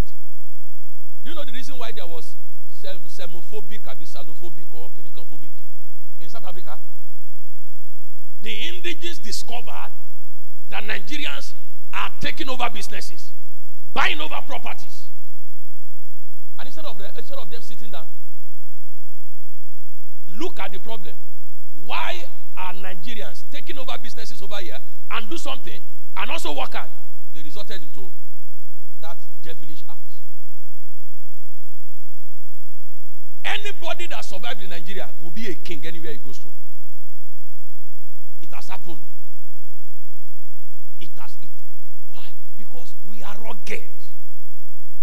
Do 1.24 1.30
you 1.30 1.34
know 1.34 1.44
the 1.44 1.52
reason 1.52 1.76
why 1.76 1.90
there 1.90 2.06
was 2.06 2.36
sem- 2.70 3.00
semophobic, 3.08 3.80
xenophobic, 3.82 4.72
or 4.72 4.90
clinicophobic 4.90 5.50
in 6.20 6.30
South 6.30 6.44
Africa? 6.44 6.78
The 8.42 8.68
indigenous 8.68 9.18
discovered 9.18 9.90
that 10.70 10.84
Nigerians 10.84 11.52
are 11.92 12.10
taking 12.20 12.48
over 12.48 12.68
businesses, 12.72 13.30
buying 13.92 14.20
over 14.20 14.40
properties. 14.46 15.04
And 16.58 16.66
instead 16.66 16.84
of, 16.84 17.00
instead 17.16 17.38
of 17.38 17.50
them 17.50 17.62
sitting 17.62 17.90
down, 17.90 18.06
look 20.28 20.58
at 20.60 20.72
the 20.72 20.78
problem. 20.78 21.14
Why 21.84 22.24
are 22.56 22.72
Nigerians 22.72 23.44
taking 23.50 23.78
over 23.78 23.92
businesses 24.02 24.40
over 24.42 24.56
here 24.56 24.78
and 25.10 25.28
do 25.28 25.36
something 25.36 25.80
and 26.16 26.30
also 26.30 26.52
work 26.52 26.72
hard? 26.74 26.90
They 27.34 27.42
resulted 27.42 27.82
into 27.82 28.10
that 29.00 29.18
devilish 29.42 29.82
act. 29.88 29.98
Anybody 33.44 34.06
that 34.06 34.24
survived 34.24 34.62
in 34.62 34.70
Nigeria 34.70 35.10
will 35.22 35.30
be 35.30 35.48
a 35.48 35.54
king 35.54 35.84
anywhere 35.84 36.12
he 36.12 36.18
goes 36.18 36.38
to. 36.38 36.48
It 38.42 38.52
has 38.52 38.68
happened. 38.68 38.98
It 41.00 41.10
has 41.20 41.36
it. 41.42 41.48
Why? 42.08 42.26
Because 42.58 42.94
we 43.10 43.22
are 43.22 43.36
rugged. 43.40 43.82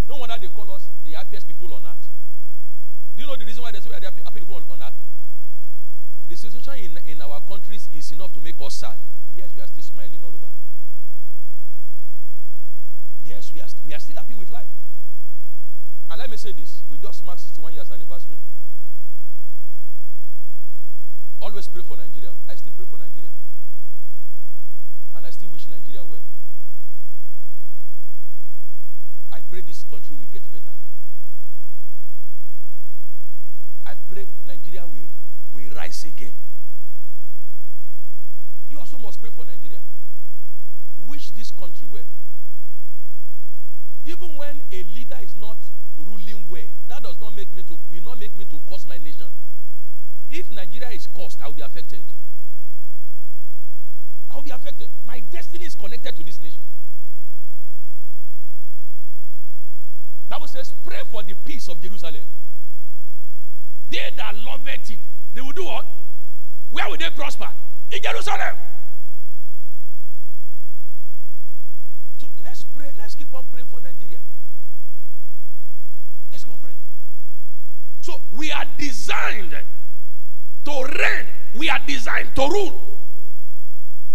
No 0.08 0.18
wonder 0.18 0.36
they 0.40 0.48
call 0.48 0.72
us 0.72 0.88
the 1.06 1.14
happiest 1.14 1.48
people 1.48 1.74
on 1.74 1.86
earth. 1.86 2.08
Do 3.16 3.24
you 3.24 3.28
know 3.28 3.36
the 3.36 3.46
reason 3.46 3.64
why 3.64 3.72
they 3.72 3.80
say 3.80 3.90
we 3.90 3.96
are 3.96 4.00
the 4.00 4.12
happy 4.24 4.40
people 4.40 4.56
on 4.56 4.82
earth? 4.82 4.94
The 6.28 6.36
situation 6.36 6.74
in, 6.80 6.98
in 7.06 7.22
our 7.22 7.40
countries 7.42 7.90
is 7.94 8.12
enough 8.14 8.34
to 8.34 8.42
make 8.42 8.56
us 8.62 8.76
sad. 8.76 8.96
Yes, 9.36 9.52
we 9.56 9.62
are 9.62 9.68
still 9.68 9.84
smiling 9.84 10.20
all 10.24 10.30
over. 10.30 10.48
Yes, 13.26 13.52
we 13.54 13.62
are, 13.62 13.68
we 13.86 13.94
are 13.94 14.00
still 14.00 14.16
happy 14.16 14.34
with 14.34 14.50
life. 14.50 14.68
And 16.10 16.20
let 16.20 16.30
me 16.30 16.38
say 16.38 16.52
this 16.52 16.84
we 16.90 16.98
just 16.98 17.26
marked 17.26 17.42
61 17.42 17.74
years 17.74 17.92
anniversary. 17.92 18.38
Always 21.42 21.68
pray 21.68 21.84
for 21.84 21.98
Nigeria. 21.98 22.32
I 22.50 22.56
still 22.56 22.74
pray 22.76 22.86
for 22.86 22.98
Nigeria. 22.98 23.30
And 25.22 25.28
I 25.28 25.30
still 25.30 25.50
wish 25.52 25.68
Nigeria 25.70 26.04
well. 26.04 26.18
I 29.32 29.40
pray 29.52 29.62
this 29.62 29.86
country 29.88 30.16
will 30.16 30.26
get 30.34 30.42
better. 30.52 30.74
I 33.86 33.94
pray 34.10 34.26
Nigeria 34.48 34.82
will, 34.88 35.06
will 35.54 35.70
rise 35.76 36.06
again. 36.06 36.34
You 38.72 38.80
also 38.80 38.98
must 38.98 39.22
pray 39.22 39.30
for 39.30 39.46
Nigeria. 39.46 39.82
Wish 41.06 41.30
this 41.38 41.52
country 41.52 41.88
well. 41.94 42.10
Even 44.08 44.36
when 44.38 44.60
a 44.72 44.82
leader 44.98 45.18
is 45.22 45.36
not 45.38 45.58
ruling 46.00 46.46
well, 46.50 46.66
that 46.90 47.04
does 47.04 47.22
not 47.22 47.36
make 47.36 47.56
me 47.56 47.62
to 47.62 47.78
will 47.94 48.04
not 48.04 48.20
make 48.20 48.36
me 48.40 48.46
to 48.46 48.60
curse 48.68 48.88
my 48.88 48.98
nation. 48.98 49.28
If 50.32 50.50
Nigeria 50.50 50.90
is 50.90 51.06
cursed, 51.16 51.40
I 51.44 51.46
will 51.46 51.54
be 51.54 51.62
affected. 51.62 52.02
I 54.32 54.36
will 54.36 54.44
be 54.44 54.52
affected. 54.52 54.88
My 55.06 55.20
destiny 55.32 55.66
is 55.66 55.76
connected 55.76 56.16
to 56.16 56.24
this 56.24 56.42
nation. 56.42 56.64
Bible 60.30 60.48
says, 60.48 60.74
pray 60.86 61.00
for 61.12 61.24
the 61.24 61.34
peace 61.44 61.68
of 61.68 61.82
Jerusalem. 61.82 62.24
They 63.90 64.14
that 64.16 64.38
love 64.38 64.66
it, 64.68 64.98
they 65.36 65.42
will 65.42 65.52
do 65.52 65.66
what? 65.66 65.86
Where 66.70 66.90
will 66.90 66.98
they 66.98 67.10
prosper? 67.10 67.50
In 67.92 68.02
Jerusalem. 68.02 68.56
So 72.18 72.28
let's 72.42 72.64
pray. 72.64 72.92
Let's 72.98 73.16
keep 73.16 73.34
on 73.34 73.44
praying 73.52 73.68
for 73.68 73.82
Nigeria. 73.82 74.20
Let's 76.32 76.46
go 76.46 76.54
pray. 76.62 76.72
So 78.00 78.22
we 78.32 78.50
are 78.52 78.66
designed 78.78 79.52
to 80.64 80.72
reign. 80.72 81.26
We 81.56 81.70
are 81.70 81.80
designed 81.86 82.34
to 82.36 82.48
rule. 82.48 82.91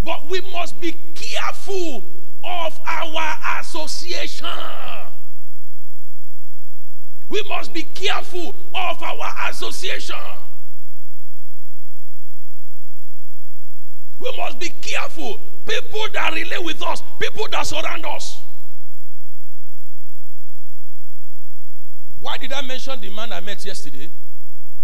But 0.07 0.31
we 0.31 0.41
must 0.53 0.81
be 0.81 0.95
careful 1.17 2.05
of 2.45 2.81
our 2.87 3.61
association. 3.61 4.47
We 7.29 7.43
must 7.49 7.75
be 7.75 7.83
careful 7.83 8.55
of 8.73 9.03
our 9.03 9.51
association. 9.51 10.15
We 14.21 14.37
must 14.37 14.61
be 14.61 14.69
careful. 14.81 15.41
People 15.67 16.07
that 16.13 16.33
relate 16.33 16.65
with 16.65 16.81
us, 16.85 17.03
people 17.19 17.49
that 17.51 17.67
surround 17.67 18.07
us. 18.07 18.41
Why 22.21 22.39
did 22.39 22.53
I 22.53 22.63
mention 22.63 23.01
the 23.01 23.11
man 23.11 23.33
I 23.33 23.41
met 23.41 23.67
yesterday? 23.67 24.09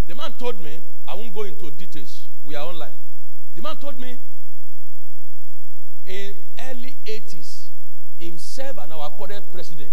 The 0.05 0.15
man 0.15 0.33
told 0.33 0.61
me, 0.61 0.79
I 1.07 1.13
won't 1.15 1.33
go 1.33 1.43
into 1.43 1.71
details, 1.71 2.27
we 2.43 2.55
are 2.55 2.67
online. 2.67 2.91
The 3.55 3.61
man 3.61 3.77
told 3.77 3.97
me 3.97 4.17
in 6.13 6.35
early 6.69 6.95
80s, 7.07 7.69
himself 8.19 8.77
and 8.77 8.93
our 8.93 9.09
current 9.17 9.51
president, 9.51 9.91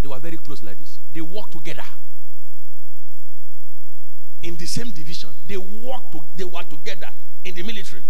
they 0.00 0.08
were 0.08 0.18
very 0.18 0.38
close 0.38 0.62
like 0.62 0.78
this. 0.78 0.98
They 1.12 1.20
worked 1.20 1.52
together. 1.52 1.84
In 4.42 4.56
the 4.56 4.64
same 4.66 4.90
division. 4.90 5.30
They 5.46 5.58
worked 5.58 6.12
to, 6.12 6.20
they 6.36 6.44
were 6.44 6.62
together 6.62 7.10
in 7.44 7.54
the 7.54 7.62
military. 7.62 8.02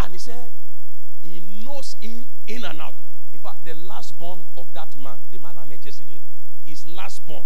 And 0.00 0.12
he 0.12 0.18
said 0.18 0.50
he 1.22 1.40
knows 1.64 1.96
him 2.02 2.26
in 2.46 2.64
and 2.64 2.80
out. 2.80 2.94
In 3.32 3.38
fact, 3.38 3.64
the 3.64 3.74
last 3.74 4.18
born 4.18 4.40
of 4.58 4.66
that 4.74 4.94
man, 4.98 5.16
the 5.32 5.38
man 5.38 5.54
I 5.58 5.64
met 5.64 5.82
yesterday, 5.82 6.20
is 6.66 6.86
last 6.88 7.26
born. 7.26 7.44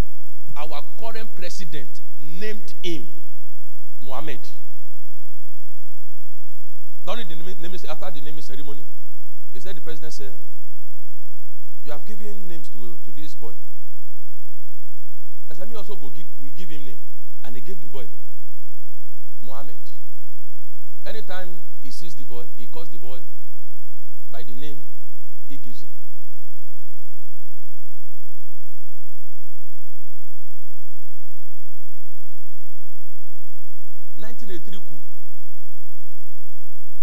Our 0.56 0.82
current 0.98 1.36
president 1.36 2.00
named 2.20 2.74
him 2.82 3.06
Mohammed. 4.02 4.40
During 7.08 7.26
the 7.26 7.36
naming, 7.36 7.80
after 7.88 8.10
the 8.10 8.20
naming 8.20 8.42
ceremony, 8.42 8.82
he 9.54 9.60
said 9.60 9.74
the 9.74 9.80
president 9.80 10.12
said, 10.12 10.30
You 11.82 11.92
have 11.92 12.04
given 12.04 12.46
names 12.46 12.68
to, 12.68 12.98
to 13.02 13.10
this 13.16 13.34
boy. 13.34 13.54
I 15.50 15.54
said, 15.54 15.70
me 15.70 15.74
also 15.76 15.96
go 15.96 16.10
give, 16.10 16.26
we 16.42 16.50
give 16.50 16.68
him 16.68 16.84
name. 16.84 16.98
And 17.46 17.56
he 17.56 17.62
gave 17.62 17.80
the 17.80 17.86
boy 17.86 18.04
Mohammed. 19.42 19.76
Anytime 21.06 21.48
he 21.82 21.90
sees 21.90 22.14
the 22.14 22.24
boy, 22.24 22.44
he 22.58 22.66
calls 22.66 22.90
the 22.90 22.98
boy 22.98 23.20
by 24.30 24.42
the 24.42 24.52
name 24.52 24.76
he 25.48 25.56
gives 25.56 25.84
him. 25.84 25.88
Nineteen 34.18 34.50
eighty 34.50 34.58
three 34.58 34.78
coup. 34.86 35.00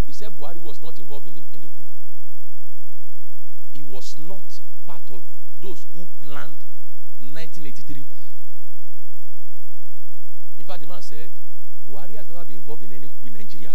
He 0.06 0.12
said 0.12 0.30
Buhari 0.38 0.62
was 0.62 0.80
not 0.80 0.98
involved 0.98 1.26
in 1.28 1.34
the, 1.34 1.40
in 1.52 1.60
the 1.60 1.66
coup. 1.66 1.84
He 3.74 3.82
was 3.82 4.16
not 4.18 4.60
part 4.86 5.02
of 5.10 5.22
those 5.60 5.84
who 5.92 6.06
planned 6.22 6.56
1983 7.20 8.00
coup. 8.00 8.06
In 10.58 10.64
fact, 10.64 10.80
the 10.80 10.86
man 10.86 11.02
said, 11.02 11.30
Buhari 11.90 12.16
has 12.16 12.28
never 12.28 12.44
been 12.44 12.56
involved 12.56 12.82
in 12.84 12.92
any 12.92 13.06
coup 13.06 13.26
in 13.26 13.34
Nigeria. 13.34 13.72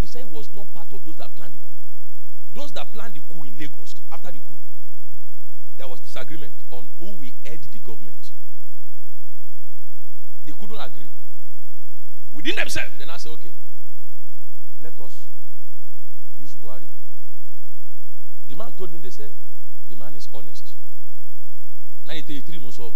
He 0.00 0.06
said 0.06 0.24
he 0.28 0.30
was 0.36 0.52
not 0.54 0.72
part 0.74 0.92
of 0.92 1.04
those 1.04 1.16
that 1.16 1.34
planned 1.34 1.54
the 1.54 1.58
coup. 1.58 1.72
Those 2.54 2.72
that 2.72 2.92
planned 2.92 3.14
the 3.14 3.20
coup 3.32 3.42
in 3.44 3.58
Lagos, 3.58 3.94
after 4.12 4.30
the 4.30 4.38
coup, 4.38 4.56
there 5.78 5.88
was 5.88 6.00
disagreement 6.00 6.52
on 6.70 6.86
who 6.98 7.16
will 7.16 7.30
head 7.44 7.60
the 7.72 7.78
government. 7.78 8.30
They 10.46 10.52
couldn't 10.52 10.76
agree. 10.80 11.08
Within 12.44 12.56
themselves, 12.56 12.90
then 12.98 13.08
I 13.08 13.16
say, 13.16 13.30
okay, 13.30 13.50
let 14.82 14.92
us 15.00 15.26
use 16.40 16.54
Buhari. 16.54 16.84
The 18.48 18.54
man 18.54 18.70
told 18.72 18.92
me, 18.92 18.98
they 19.02 19.10
said, 19.10 19.30
the 19.88 19.96
man 19.96 20.14
is 20.14 20.28
honest. 20.34 20.74
1983 22.04 22.58
months 22.58 22.78
old. 22.78 22.94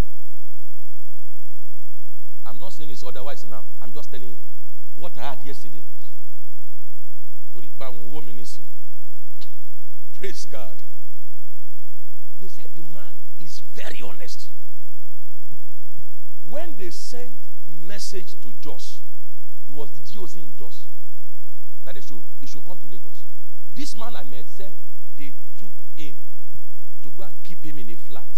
I'm 2.45 2.59
not 2.59 2.73
saying 2.75 2.91
it's 2.91 3.03
otherwise 3.03 3.45
now. 3.51 3.65
I'm 3.83 3.93
just 3.93 4.11
telling 4.11 4.37
what 4.97 5.17
I 5.17 5.23
had 5.31 5.39
yesterday. 5.45 5.83
Praise 10.19 10.47
God. 10.47 10.77
They 12.43 12.49
said 12.49 12.67
the 12.75 12.83
man 12.93 13.15
is 13.41 13.61
very 13.73 14.03
honest. 14.03 14.49
When 16.51 16.77
they 16.77 16.91
sent 16.91 17.31
message 17.87 18.35
to 18.43 18.53
Jos, 18.61 19.01
it 19.69 19.75
was 19.75 19.91
the 19.91 20.01
GOC 20.01 20.37
in 20.37 20.53
Jos 20.59 20.87
that 21.85 21.95
they 21.95 22.01
should, 22.01 22.23
he 22.41 22.47
should 22.47 22.65
come 22.65 22.79
to 22.79 22.87
Lagos. 22.91 23.23
This 23.77 23.97
man 23.97 24.17
I 24.17 24.25
met 24.25 24.47
said 24.49 24.73
they 25.17 25.33
took 25.59 25.73
him 25.97 26.17
to 27.03 27.11
go 27.17 27.25
and 27.25 27.35
keep 27.45 27.63
him 27.63 27.79
in 27.79 27.91
a 27.91 27.97
flat. 27.97 28.29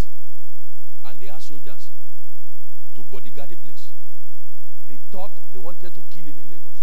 And 1.07 1.19
they 1.19 1.29
asked 1.29 1.49
soldiers 1.49 1.89
to 2.95 3.03
bodyguard 3.05 3.49
the 3.49 3.57
place. 3.57 3.89
They 4.89 4.99
thought 5.11 5.31
they 5.53 5.59
wanted 5.59 5.95
to 5.95 6.03
kill 6.11 6.25
him 6.25 6.37
in 6.39 6.51
Lagos. 6.51 6.83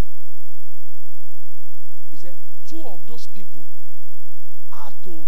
He 2.10 2.18
said, 2.18 2.36
two 2.70 2.84
of 2.88 3.06
those 3.08 3.28
people 3.28 3.64
are 4.74 4.94
to 5.04 5.26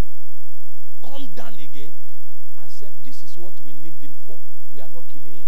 come 1.04 1.28
down 1.36 1.54
again 1.56 1.92
and 2.62 2.72
said, 2.72 2.90
This 3.06 3.24
is 3.24 3.38
what 3.38 3.54
we 3.66 3.74
need 3.74 3.94
him 4.02 4.12
for. 4.26 4.38
We 4.74 4.82
are 4.82 4.90
not 4.94 5.04
killing 5.12 5.34
him. 5.34 5.48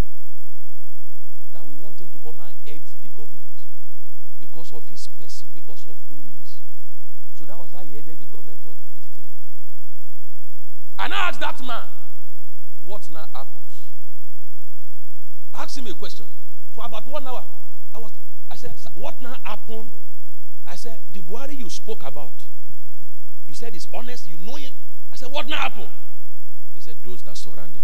That 1.54 1.66
we 1.66 1.74
want 1.74 2.00
him 2.00 2.10
to 2.10 2.20
come 2.20 2.40
and 2.40 2.56
head 2.68 2.82
the 3.02 3.10
government 3.10 3.48
because 4.40 4.72
of 4.74 4.88
his 4.88 5.08
person, 5.08 5.48
because 5.54 5.86
of 5.88 5.96
who 6.10 6.22
he 6.22 6.34
is. 6.44 6.58
So 7.36 7.46
that 7.46 7.58
was 7.58 7.72
how 7.72 7.84
he 7.84 7.96
headed 7.96 8.20
the 8.20 8.26
government 8.26 8.60
of 8.66 8.76
83. 8.96 9.24
And 11.00 11.14
I 11.14 11.30
asked 11.30 11.40
that 11.40 11.60
man, 11.66 11.84
what 12.86 13.10
now 13.12 13.28
happens? 13.34 13.86
I 15.54 15.64
asked 15.64 15.78
him 15.78 15.88
a 15.88 15.94
question. 15.94 16.26
For 16.74 16.86
about 16.86 17.08
one 17.08 17.28
hour, 17.28 17.44
I 17.94 18.00
was 18.00 18.12
I 18.50 18.56
said, 18.56 18.76
what 18.96 19.22
now 19.22 19.38
happened? 19.44 19.90
I 20.68 20.76
said, 20.76 21.00
the 21.14 21.22
Buhari 21.22 21.58
you 21.58 21.70
spoke 21.70 22.04
about. 22.06 22.44
You 23.48 23.54
said 23.54 23.76
it's 23.76 23.88
honest, 23.94 24.30
you 24.30 24.38
know 24.46 24.56
him. 24.56 24.72
I 25.12 25.16
said, 25.16 25.32
what 25.32 25.48
now 25.48 25.58
happened? 25.58 25.90
He 26.74 26.82
said, 26.82 26.98
those 27.04 27.22
that 27.24 27.38
surround 27.38 27.76
him. 27.76 27.84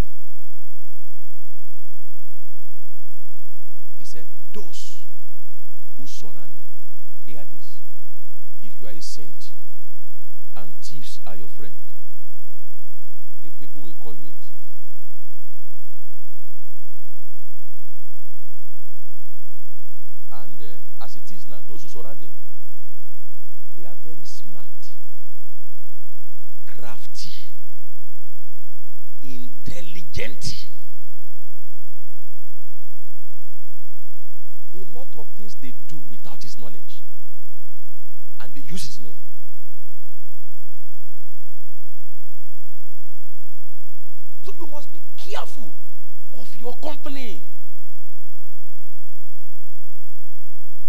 He 3.99 4.05
said, 4.05 4.25
those 4.53 5.03
who 5.97 6.06
surround 6.17 6.49
me. 6.57 6.65
Hear 7.31 7.43
this. 7.53 7.77
If 8.63 8.81
you 8.81 8.87
are 8.87 8.91
a 8.91 9.01
saint 9.01 9.51
and 10.55 10.73
thieves 10.81 11.19
are 11.27 11.35
your 11.35 11.47
friend, 11.47 11.75
the 13.43 13.49
people 13.59 13.81
will 13.81 13.93
call 13.99 14.15
you 14.15 14.21
a 14.21 14.33
thief. 14.33 14.57
And 20.31 20.59
uh, 20.61 21.03
as 21.05 21.15
it 21.15 21.31
is 21.31 21.47
now, 21.47 21.59
those 21.67 21.83
who 21.83 21.89
surround 21.89 22.19
him, 22.19 22.33
they 23.77 23.85
are 23.85 23.95
very 24.03 24.25
smart, 24.25 24.65
crafty, 26.65 27.29
intelligent. 29.23 30.67
A 34.73 34.97
lot 34.97 35.07
of 35.17 35.27
things 35.47 35.55
they 35.61 35.73
do 35.87 36.01
without 36.09 36.41
his 36.41 36.57
knowledge, 36.59 37.01
and 38.41 38.53
they 38.53 38.61
use 38.61 38.85
his 38.85 38.99
name. 38.99 39.13
So 44.43 44.53
you 44.59 44.67
must 44.67 44.91
be 44.91 44.99
careful 45.17 45.73
of 46.37 46.55
your 46.57 46.75
company. 46.77 47.41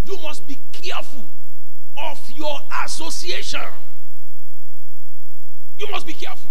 You 0.05 0.16
must 0.23 0.47
be 0.47 0.59
careful 0.73 1.25
of 1.97 2.18
your 2.35 2.61
association. 2.85 3.61
You 5.79 5.88
must 5.90 6.07
be 6.07 6.12
careful. 6.12 6.51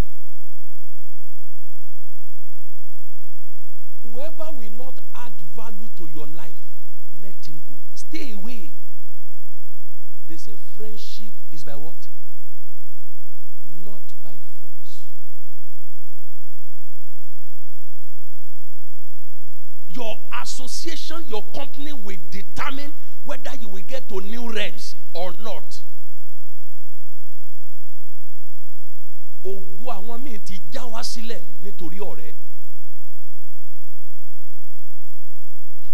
Whoever 4.04 4.52
will 4.58 4.72
not 4.72 5.00
add 5.15 5.34
value 5.56 5.89
to 5.98 6.10
your 6.13 6.28
life, 6.28 6.54
let 7.22 7.34
him 7.46 7.60
go. 7.67 7.76
Stay 8.10 8.32
away. 8.32 8.72
They 10.28 10.38
say 10.38 10.54
friendship 10.76 11.34
is 11.52 11.63
by 11.63 11.76
what? 11.76 12.08
Not 13.84 14.02
by 14.24 14.36
force. 14.62 15.04
Your 19.89 20.17
association, 20.41 21.24
your 21.28 21.43
company 21.56 21.91
will 21.93 22.17
determine 22.32 22.93
whether 23.26 23.52
you 23.60 23.67
will 23.70 23.84
get 23.88 24.08
to 24.10 24.22
new 24.22 24.52
realms 24.52 24.96
or 25.13 25.34
not. 25.39 25.82
Ògo 29.46 29.91
àwọn 29.93 30.20
míì 30.24 30.39
ti 30.46 30.60
já 30.74 30.84
wá 30.86 31.02
sílẹ̀ 31.04 31.39
nítorí 31.63 32.00
ọ̀rẹ́. 32.00 32.34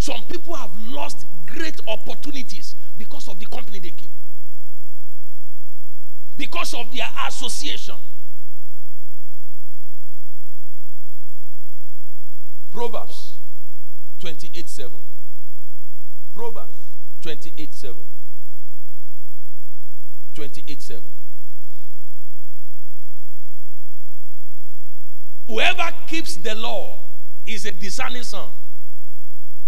Some 0.04 0.22
people 0.24 0.54
have 0.54 0.70
lost 0.90 1.24
great 1.46 1.80
opportunities 1.88 2.74
because 2.98 3.26
of 3.26 3.38
the 3.40 3.46
company 3.46 3.78
they 3.78 3.92
keep. 3.92 4.10
Because 6.36 6.74
of 6.74 6.94
their 6.94 7.08
association. 7.26 7.94
Proverbs 12.70 13.38
28 14.20 14.68
7. 14.68 14.92
Proverbs 16.34 16.74
28 17.22 17.72
7. 17.72 17.96
28 20.34 20.82
7. 20.82 21.02
Whoever 25.46 25.90
keeps 26.06 26.36
the 26.36 26.54
law 26.54 26.98
is 27.46 27.64
a 27.64 27.72
discerning 27.72 28.22
son, 28.22 28.50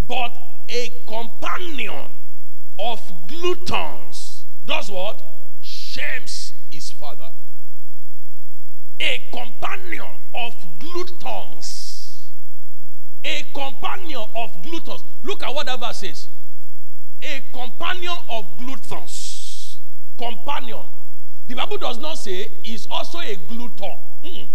but 0.09 0.37
a 0.69 0.93
companion 1.07 2.09
of 2.79 3.01
gluttons 3.29 4.45
does 4.67 4.91
what? 4.91 5.23
Shames 5.63 6.53
his 6.71 6.91
father. 6.91 7.31
A 9.01 9.23
companion 9.33 10.11
of 10.35 10.55
gluttons. 10.81 12.31
A 13.25 13.45
companion 13.55 14.25
of 14.35 14.51
gluttons. 14.63 15.03
Look 15.23 15.43
at 15.43 15.55
what 15.55 15.67
that 15.67 15.81
verse 15.81 15.99
says. 15.99 16.29
A 17.23 17.43
companion 17.53 18.17
of 18.31 18.47
gluttons. 18.59 19.79
Companion. 20.19 20.83
The 21.49 21.55
Bible 21.55 21.79
does 21.79 21.99
not 21.99 22.15
say 22.19 22.49
is 22.65 22.87
also 22.91 23.21
a 23.21 23.37
glutton. 23.49 23.97
Mm. 24.25 24.47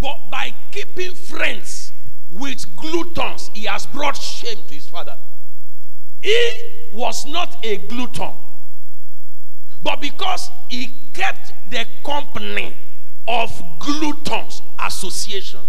But 0.00 0.18
by 0.30 0.54
keeping 0.70 1.14
friends 1.14 1.85
with 2.32 2.64
gluttons, 2.76 3.50
he 3.54 3.64
has 3.64 3.86
brought 3.86 4.16
shame 4.16 4.58
to 4.68 4.74
his 4.74 4.88
father. 4.88 5.16
He 6.22 6.90
was 6.92 7.26
not 7.26 7.64
a 7.64 7.76
glutton. 7.88 8.32
But 9.82 10.00
because 10.00 10.50
he 10.68 10.90
kept 11.14 11.52
the 11.70 11.86
company 12.04 12.74
of 13.28 13.62
gluttons, 13.78 14.62
association. 14.80 15.60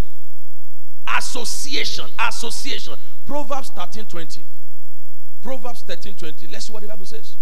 Association, 1.17 2.05
association. 2.19 2.95
Proverbs 3.25 3.69
13 3.69 4.05
20. 4.05 4.41
Proverbs 5.43 5.83
13 5.83 6.15
20. 6.15 6.47
Let's 6.47 6.67
see 6.67 6.73
what 6.73 6.81
the 6.81 6.87
Bible 6.87 7.05
says. 7.05 7.37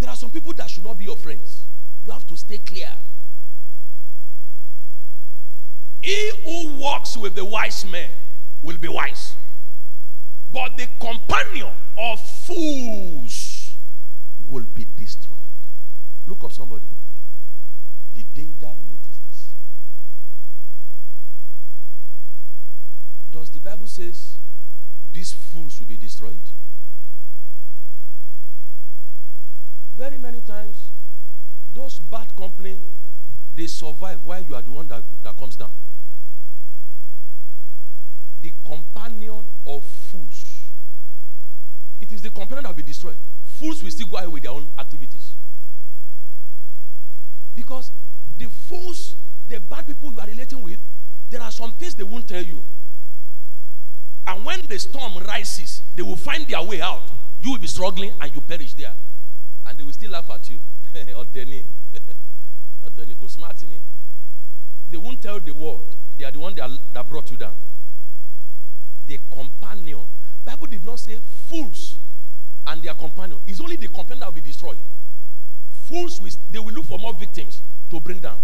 There 0.00 0.08
are 0.08 0.16
some 0.16 0.30
people 0.30 0.52
that 0.54 0.70
should 0.70 0.84
not 0.84 0.98
be 0.98 1.04
your 1.04 1.16
friends. 1.16 1.64
You 2.04 2.12
have 2.12 2.26
to 2.26 2.36
stay 2.36 2.58
clear. 2.58 2.90
He 6.02 6.32
who 6.44 6.78
walks 6.78 7.16
with 7.16 7.34
the 7.34 7.44
wise 7.44 7.84
man 7.84 8.08
will 8.62 8.78
be 8.78 8.88
wise. 8.88 9.34
But 10.52 10.76
the 10.76 10.86
companion 10.98 11.68
of 11.96 12.20
fools 12.20 13.76
will 14.48 14.64
be 14.74 14.86
destroyed. 14.96 15.38
Look 16.26 16.42
up 16.42 16.52
somebody. 16.52 16.86
The 18.14 18.24
danger 18.34 18.66
in 18.66 18.92
it 18.92 19.04
is 19.10 19.18
this. 19.28 19.48
Does 23.30 23.50
the 23.50 23.60
Bible 23.60 23.86
says 23.86 24.36
these 25.12 25.32
fools 25.32 25.78
will 25.78 25.86
be 25.86 25.96
destroyed? 25.96 26.38
Very 29.96 30.18
many 30.18 30.40
times, 30.40 30.88
those 31.74 31.98
bad 31.98 32.34
company, 32.36 32.78
they 33.54 33.66
survive 33.66 34.24
while 34.24 34.42
you 34.42 34.54
are 34.54 34.62
the 34.62 34.70
one 34.70 34.88
that, 34.88 35.02
that 35.22 35.36
comes 35.36 35.56
down. 35.56 35.70
The 38.42 38.52
companion 38.64 39.44
of 39.66 39.84
fools. 39.84 40.64
It 42.00 42.12
is 42.12 42.22
the 42.22 42.30
companion 42.30 42.62
that 42.64 42.70
will 42.70 42.76
be 42.76 42.82
destroyed. 42.82 43.16
Fools 43.58 43.82
will 43.82 43.90
still 43.90 44.06
go 44.06 44.16
ahead 44.16 44.28
with 44.30 44.42
their 44.42 44.52
own 44.52 44.66
activities. 44.78 45.34
Because 47.54 47.90
the 48.38 48.48
fools, 48.48 49.16
the 49.48 49.60
bad 49.60 49.86
people 49.86 50.12
you 50.12 50.18
are 50.18 50.26
relating 50.26 50.62
with, 50.62 50.78
there 51.30 51.42
are 51.42 51.50
some 51.50 51.72
things 51.72 51.94
they 51.94 52.02
won't 52.02 52.26
tell 52.26 52.42
you. 52.42 52.62
And 54.26 54.44
when 54.44 54.60
the 54.68 54.78
storm 54.78 55.18
rises, 55.18 55.82
they 55.96 56.02
will 56.02 56.16
find 56.16 56.46
their 56.46 56.62
way 56.62 56.80
out. 56.80 57.02
You 57.42 57.52
will 57.52 57.58
be 57.58 57.66
struggling 57.66 58.12
and 58.20 58.34
you 58.34 58.40
perish 58.40 58.74
there. 58.74 58.92
And 59.66 59.76
they 59.76 59.82
will 59.82 59.92
still 59.92 60.10
laugh 60.10 60.30
at 60.30 60.48
you. 60.50 60.58
They 64.90 64.96
won't 64.96 65.22
tell 65.22 65.38
the 65.38 65.52
world. 65.52 65.94
They 66.18 66.24
are 66.24 66.32
the 66.32 66.40
one 66.40 66.54
that, 66.54 66.70
that 66.92 67.08
brought 67.08 67.30
you 67.30 67.36
down. 67.36 67.52
The 69.10 69.18
companion. 69.28 69.98
Bible 70.44 70.68
did 70.68 70.84
not 70.84 71.00
say 71.00 71.18
fools 71.48 71.98
and 72.64 72.80
their 72.80 72.94
companion. 72.94 73.40
It's 73.44 73.60
only 73.60 73.74
the 73.74 73.88
companion 73.88 74.20
that 74.20 74.26
will 74.26 74.34
be 74.34 74.40
destroyed. 74.40 74.78
Fools, 75.82 76.20
will, 76.20 76.30
they 76.52 76.60
will 76.60 76.72
look 76.72 76.84
for 76.84 76.96
more 76.96 77.12
victims 77.12 77.60
to 77.90 77.98
bring 77.98 78.20
down. 78.20 78.38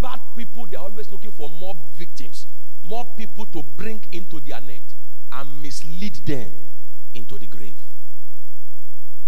Bad 0.00 0.18
people, 0.34 0.64
they're 0.64 0.80
always 0.80 1.10
looking 1.10 1.30
for 1.30 1.50
more 1.50 1.76
victims, 1.98 2.46
more 2.82 3.04
people 3.18 3.44
to 3.52 3.62
bring 3.76 4.00
into 4.12 4.40
their 4.40 4.62
net 4.62 4.94
and 5.30 5.62
mislead 5.62 6.14
them 6.24 6.50
into 7.12 7.38
the 7.38 7.46
grave. 7.46 7.76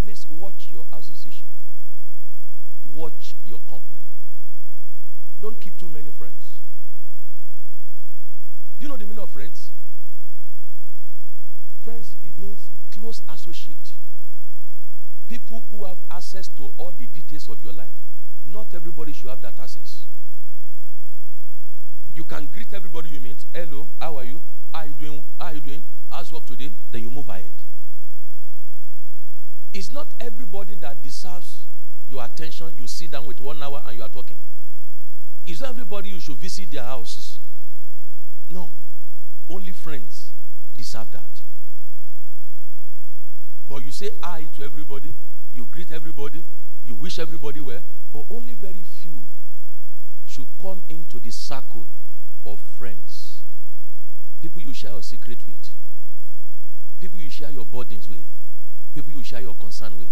Please 0.03 0.27
watch 0.31 0.71
your 0.73 0.87
association. 0.95 1.49
Watch 2.95 3.35
your 3.45 3.59
company. 3.69 4.01
Don't 5.43 5.61
keep 5.61 5.79
too 5.79 5.91
many 5.91 6.09
friends. 6.11 6.62
Do 8.83 8.89
you 8.89 8.95
know 8.95 8.99
the 8.99 9.07
meaning 9.07 9.23
of 9.23 9.31
friends? 9.31 9.71
Friends, 11.85 12.17
it 12.27 12.37
means 12.37 12.69
close 12.91 13.23
associate 13.33 13.77
people 15.29 15.63
who 15.71 15.85
have 15.85 15.99
access 16.11 16.49
to 16.49 16.69
all 16.79 16.93
the 16.99 17.07
details 17.07 17.49
of 17.49 17.63
your 17.63 17.73
life. 17.73 17.95
Not 18.45 18.75
everybody 18.75 19.13
should 19.13 19.31
have 19.31 19.41
that 19.43 19.55
access. 19.61 20.03
You 22.17 22.25
can 22.25 22.49
greet 22.53 22.73
everybody 22.73 23.11
you 23.11 23.21
meet. 23.21 23.45
Hello, 23.55 23.87
how 24.01 24.17
are 24.17 24.25
you? 24.25 24.41
How 24.75 24.81
are 24.81 24.87
you 24.87 24.95
doing? 24.99 25.23
How 25.39 25.47
are 25.47 25.55
you 25.55 25.61
doing? 25.61 25.83
How's 26.11 26.33
work 26.33 26.47
today? 26.47 26.71
Then 26.91 27.03
you 27.03 27.11
move 27.11 27.29
ahead. 27.29 27.53
It's 29.73 29.93
not 29.93 30.09
everybody 30.19 30.75
that 30.81 31.05
deserves 31.05 31.67
your 32.11 32.25
attention. 32.25 32.75
You 32.77 32.89
sit 32.89 33.13
down 33.13 33.27
with 33.27 33.41
one 33.41 33.63
hour 33.63 33.81
and 33.87 33.97
you 33.97 34.03
are 34.03 34.09
talking. 34.09 34.39
It's 35.47 35.61
not 35.61 35.71
everybody 35.71 36.09
you 36.09 36.19
should 36.19 36.39
visit 36.39 36.73
their 36.73 36.83
houses. 36.83 37.32
No. 38.51 38.71
Only 39.49 39.73
friends 39.73 40.31
deserve 40.77 41.11
that. 41.13 41.43
But 43.69 43.85
you 43.85 43.91
say 43.91 44.11
hi 44.23 44.45
to 44.57 44.65
everybody, 44.65 45.13
you 45.55 45.67
greet 45.71 45.91
everybody, 45.91 46.43
you 46.85 46.95
wish 46.95 47.19
everybody 47.19 47.61
well, 47.61 47.81
but 48.13 48.25
only 48.31 48.53
very 48.55 48.83
few 48.83 49.25
should 50.27 50.47
come 50.61 50.83
into 50.89 51.19
the 51.19 51.31
circle 51.31 51.87
of 52.45 52.59
friends. 52.79 53.41
People 54.41 54.61
you 54.63 54.73
share 54.75 54.91
your 54.91 55.03
secret 55.03 55.39
with, 55.47 55.71
people 57.01 57.21
you 57.21 57.31
share 57.31 57.51
your 57.51 57.65
burdens 57.65 58.09
with, 58.09 58.27
people 58.95 59.13
you 59.13 59.23
share 59.23 59.41
your 59.41 59.55
concern 59.55 59.97
with. 59.99 60.09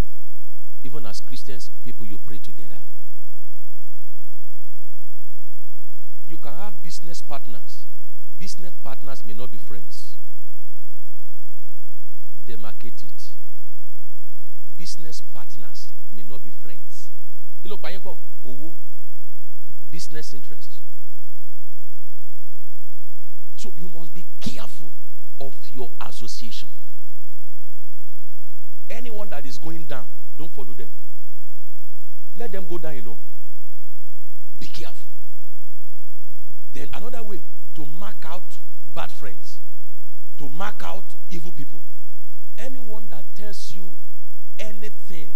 Even 0.83 1.05
as 1.05 1.21
Christians, 1.21 1.69
people 1.85 2.05
you 2.05 2.17
pray 2.17 2.39
together. 2.39 2.79
You 6.27 6.37
can 6.37 6.53
have 6.53 6.81
business 6.81 7.21
partners. 7.21 7.83
Business 8.41 8.73
partners 8.83 9.23
may 9.23 9.33
not 9.33 9.51
be 9.51 9.57
friends. 9.57 10.15
Demarcate 12.47 13.03
it 13.03 13.11
business 14.81 15.21
partners 15.21 15.91
may 16.15 16.23
not 16.23 16.43
be 16.43 16.49
friends. 16.49 17.09
Owó. 17.63 18.73
Business 19.91 20.33
interest. 20.33 20.79
So 23.57 23.71
you 23.77 23.91
must 23.93 24.11
be 24.15 24.25
careful 24.39 24.91
of 25.39 25.53
your 25.71 25.91
association. 26.01 26.67
Anyone 28.89 29.29
that 29.29 29.45
is 29.45 29.59
going 29.59 29.83
down, 29.83 30.05
don't 30.35 30.51
follow 30.51 30.73
them. 30.73 30.89
Let 32.35 32.51
them 32.51 32.65
go 32.67 32.79
down 32.79 32.97
alone. 32.97 33.19
Be 34.59 34.65
careful. 34.65 35.11
Then 36.73 36.89
another 36.91 37.21
way 37.21 37.41
to 37.75 37.85
mark 37.85 38.23
out 38.25 38.57
bad 38.93 39.11
friends, 39.11 39.59
to 40.37 40.49
mark 40.49 40.81
out 40.83 41.05
evil 41.29 41.51
people. 41.51 41.81
Anyone 42.57 43.07
that 43.09 43.23
tells 43.35 43.75
you 43.75 43.91
anything 44.59 45.29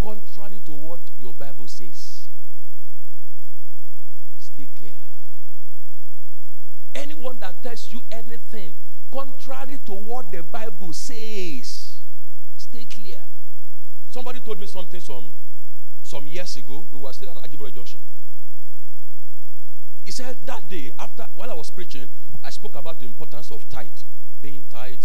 contrary 0.00 0.58
to 0.64 0.72
what 0.72 1.00
your 1.20 1.34
Bible 1.34 1.68
says, 1.68 2.26
stay 4.38 4.66
clear. 4.78 4.92
Anyone 6.94 7.38
that 7.40 7.62
tells 7.62 7.92
you 7.92 8.00
anything 8.10 8.72
contrary 9.12 9.78
to 9.86 9.92
what 9.92 10.30
the 10.30 10.42
Bible 10.42 10.92
says, 10.92 11.98
stay 12.56 12.84
clear. 12.84 13.20
Somebody 14.10 14.40
told 14.40 14.60
me 14.60 14.66
something 14.66 15.00
some 15.00 15.30
some 16.02 16.26
years 16.26 16.56
ago. 16.56 16.84
We 16.92 16.98
were 16.98 17.12
still 17.12 17.30
at 17.30 17.36
Ajibora 17.36 17.72
Junction. 17.72 18.00
He 20.10 20.12
said 20.12 20.38
that 20.46 20.68
day, 20.68 20.90
after 20.98 21.24
while 21.36 21.52
I 21.52 21.54
was 21.54 21.70
preaching, 21.70 22.08
I 22.42 22.50
spoke 22.50 22.74
about 22.74 22.98
the 22.98 23.06
importance 23.06 23.52
of 23.52 23.62
tithe, 23.68 23.86
being 24.42 24.64
tithe, 24.68 24.98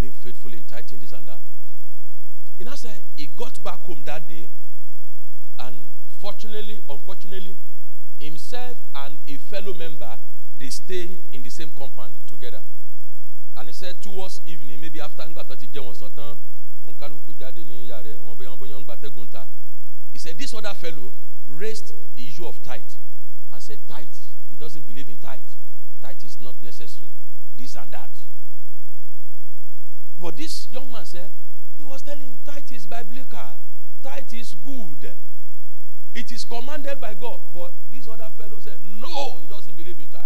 being 0.00 0.10
faithful 0.10 0.52
in 0.52 0.64
tithing, 0.64 0.98
this 0.98 1.12
and 1.12 1.24
that. 1.28 1.38
And 2.58 2.68
I 2.68 2.74
said 2.74 2.98
he 3.16 3.28
got 3.36 3.62
back 3.62 3.78
home 3.82 4.02
that 4.06 4.28
day, 4.28 4.48
and 5.60 5.76
fortunately, 6.20 6.80
unfortunately, 6.90 7.54
himself 8.18 8.76
and 8.96 9.16
a 9.28 9.36
fellow 9.36 9.74
member 9.74 10.16
they 10.58 10.70
stay 10.70 11.08
in 11.32 11.40
the 11.44 11.50
same 11.50 11.70
compound 11.78 12.14
together. 12.26 12.58
And 13.56 13.68
he 13.68 13.72
said 13.72 14.02
towards 14.02 14.40
evening, 14.44 14.80
maybe 14.80 15.00
after 15.00 15.22
ngba 15.22 15.46
tó 15.46 15.56
ti 15.56 15.68
jẹun. 15.72 15.94
He 20.12 20.18
said 20.18 20.36
this 20.36 20.52
other 20.52 20.74
fellow 20.74 21.12
raised 21.46 21.92
the 22.16 22.26
issue 22.26 22.44
of 22.44 22.60
tithe 22.64 22.82
and 23.52 23.62
said 23.62 23.78
tithe, 23.86 24.08
he 24.50 24.56
doesn't 24.56 24.86
believe 24.86 25.08
in 25.08 25.16
tithe. 25.16 25.40
Tithe 26.02 26.24
is 26.24 26.40
not 26.40 26.54
necessary. 26.62 27.08
This 27.56 27.76
and 27.76 27.90
that. 27.90 28.10
But 30.20 30.36
this 30.36 30.68
young 30.72 30.90
man 30.90 31.04
said, 31.04 31.30
he 31.76 31.84
was 31.84 32.02
telling 32.02 32.22
him, 32.22 32.38
tithe 32.44 32.70
is 32.72 32.86
biblical. 32.86 33.38
Tithe 34.02 34.34
is 34.34 34.54
good. 34.64 35.12
It 36.14 36.32
is 36.32 36.44
commanded 36.44 37.00
by 37.00 37.14
God. 37.14 37.38
But 37.54 37.72
this 37.92 38.08
other 38.08 38.28
fellow 38.36 38.58
said, 38.58 38.78
no, 39.00 39.38
he 39.38 39.46
doesn't 39.46 39.76
believe 39.76 40.00
in 40.00 40.08
tithe. 40.08 40.24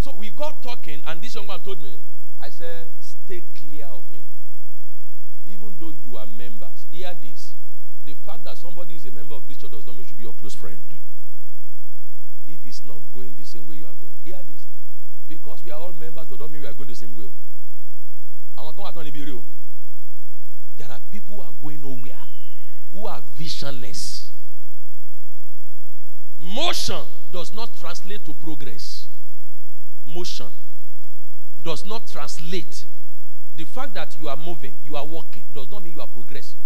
So 0.00 0.14
we 0.14 0.30
got 0.30 0.62
talking, 0.62 1.00
and 1.06 1.22
this 1.22 1.34
young 1.34 1.46
man 1.46 1.60
told 1.60 1.82
me, 1.82 1.94
I 2.42 2.50
said, 2.50 2.88
stay 3.00 3.42
clear 3.56 3.86
of 3.86 4.04
him. 4.10 4.20
Even 5.46 5.74
though 5.80 5.92
you 6.06 6.18
are 6.18 6.26
members, 6.26 6.86
hear 6.90 7.14
this. 7.22 7.54
The 8.04 8.12
fact 8.12 8.44
that 8.44 8.58
somebody 8.58 8.96
is 8.96 9.06
a 9.06 9.10
member 9.10 9.34
of 9.34 9.48
this 9.48 9.56
church 9.56 9.70
does 9.70 9.86
not 9.86 9.94
mean 9.94 10.02
you 10.02 10.08
should 10.08 10.16
be 10.18 10.24
your 10.24 10.34
close 10.34 10.54
friend. 10.54 10.76
If 12.48 12.62
he's 12.62 12.84
not 12.84 13.00
going 13.12 13.34
the 13.36 13.44
same 13.44 13.66
way 13.66 13.76
you 13.76 13.86
are 13.86 13.94
going, 14.00 14.12
hear 14.24 14.40
this. 14.50 14.66
Because 15.28 15.64
we 15.64 15.70
are 15.70 15.80
all 15.80 15.92
members, 15.92 16.28
does 16.28 16.38
not 16.38 16.50
mean 16.50 16.62
we 16.62 16.66
are 16.66 16.74
going 16.74 16.88
the 16.88 16.94
same 16.94 17.16
way. 17.16 17.24
Oh. 17.24 17.32
Àwọn 18.62 18.74
kan 18.76 18.84
wà 18.84 18.92
tán 18.92 19.04
níbi 19.06 19.24
rí 19.24 19.32
o. 19.34 19.42
There 20.76 20.90
are 20.90 21.00
people 21.10 21.36
who 21.36 21.42
are 21.42 21.54
going 21.62 21.80
nowhere, 21.80 22.22
who 22.92 23.06
are 23.06 23.22
visionless. 23.36 24.30
Motion 26.40 27.02
does 27.32 27.54
not 27.54 27.76
translate 27.78 28.24
to 28.24 28.34
progress. 28.34 29.06
Motion 30.06 30.48
does 31.62 31.86
not 31.86 32.06
translate. 32.06 32.84
The 33.56 33.64
fact 33.64 33.94
that 33.94 34.16
you 34.20 34.28
are 34.28 34.36
moving, 34.36 34.74
you 34.84 34.96
are 34.96 35.06
walking, 35.06 35.42
does 35.54 35.70
not 35.70 35.82
mean 35.82 35.94
you 35.94 36.00
are 36.00 36.06
progressing. 36.06 36.58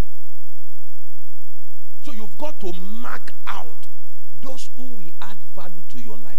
So 2.03 2.13
you've 2.13 2.37
got 2.39 2.61
to 2.61 2.73
mark 2.73 3.33
out 3.47 3.88
those 4.43 4.71
who 4.77 4.85
will 4.85 5.13
add 5.21 5.37
value 5.55 5.83
to 5.91 6.01
your 6.01 6.17
life. 6.19 6.39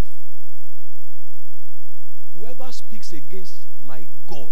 Whoever 2.38 2.72
speaks 2.72 3.12
against 3.14 3.62
my 3.86 4.06
God, 4.28 4.50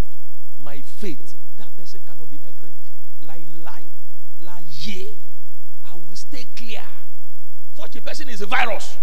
my 0.62 0.82
faith, 0.82 1.36
that 1.58 1.76
person 1.78 2.02
cannot 2.06 2.30
be 2.30 2.38
my 2.38 2.52
friend. 2.60 2.76
Lie, 3.22 3.46
lie, 3.64 3.84
lie, 4.42 4.64
yeah. 4.82 5.10
I 5.90 5.96
will 5.96 6.16
stay 6.16 6.46
clear. 6.56 6.84
Such 7.76 7.96
a 7.96 8.02
person 8.02 8.30
is 8.30 8.42
a 8.42 8.46
virus. 8.46 8.98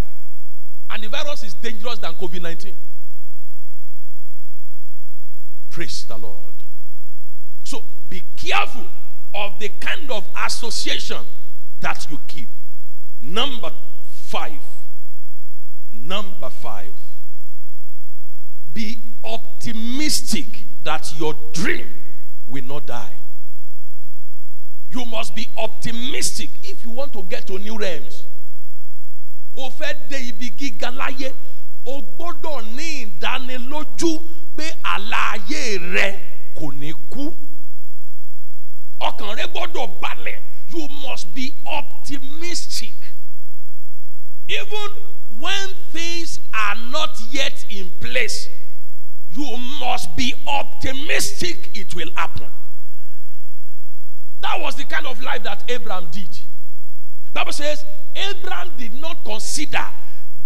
And 0.90 1.02
the 1.02 1.08
virus 1.08 1.42
is 1.44 1.54
dangerous 1.54 1.98
than 1.98 2.14
COVID 2.14 2.42
19. 2.42 2.76
Praise 5.70 6.04
the 6.04 6.18
Lord. 6.18 6.54
So 7.64 7.84
be 8.08 8.22
careful 8.36 8.86
of 9.34 9.58
the 9.58 9.70
kind 9.80 10.10
of 10.10 10.28
association 10.44 11.22
that 11.80 12.06
you 12.10 12.20
keep. 12.28 12.48
Number 13.22 13.70
five. 14.34 14.62
Number 15.92 16.50
five. 16.50 16.90
Be 18.74 18.98
optimistic 19.22 20.64
that 20.82 21.12
your 21.16 21.34
dream 21.52 21.86
will 22.48 22.64
not 22.64 22.84
die. 22.86 23.12
You 24.90 25.04
must 25.04 25.36
be 25.36 25.46
optimistic 25.56 26.50
if 26.64 26.82
you 26.84 26.90
want 26.90 27.12
to 27.12 27.22
get 27.22 27.46
to 27.46 27.58
new 27.60 27.78
realms. 27.78 28.24
O 29.56 29.70
fẹ́ 29.70 30.08
dé 30.10 30.18
ibi 30.28 30.50
gíga 30.58 30.90
láyé, 30.90 31.32
o 31.86 32.02
gbọ́dọ̀ 32.02 32.74
ní 32.74 32.86
ìdánilójú 33.06 34.10
pé 34.56 34.66
àlàyé 34.82 35.78
rẹ 35.94 36.08
kò 36.58 36.72
ní 36.74 36.90
kú. 37.10 37.24
Ọkàn 39.00 39.36
rẹ 39.38 39.46
gbọ́dọ̀ 39.54 39.86
balẹ̀. 40.02 40.40
You 40.72 40.88
must 40.88 41.32
be 41.34 41.52
optimistic. 41.66 42.94
Even 44.48 44.88
when 45.38 45.68
things 45.90 46.40
are 46.52 46.76
not 46.90 47.18
yet 47.30 47.64
in 47.70 47.90
place, 48.00 48.48
you 49.30 49.56
must 49.80 50.14
be 50.16 50.34
optimistic 50.46 51.70
it 51.76 51.94
will 51.94 52.10
happen. 52.14 52.46
That 54.40 54.60
was 54.60 54.76
the 54.76 54.84
kind 54.84 55.06
of 55.06 55.20
life 55.22 55.42
that 55.44 55.64
Abraham 55.68 56.08
did. 56.12 56.28
Bible 57.32 57.52
says 57.52 57.84
Abraham 58.14 58.70
did 58.78 58.94
not 58.94 59.24
consider 59.24 59.84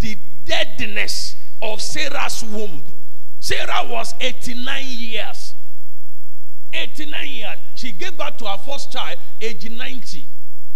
the 0.01 0.17
deadness 0.47 1.37
of 1.61 1.83
Sarah's 1.83 2.43
womb. 2.43 2.83
Sarah 3.41 3.87
was 3.87 4.15
89 4.21 4.85
years. 4.87 5.55
89 6.73 7.29
years. 7.29 7.59
She 7.77 7.93
gave 7.93 8.17
birth 8.17 8.39
to 8.39 8.47
her 8.47 8.59
first 8.59 8.91
child 8.91 9.19
age 9.41 9.69
90. 9.69 10.27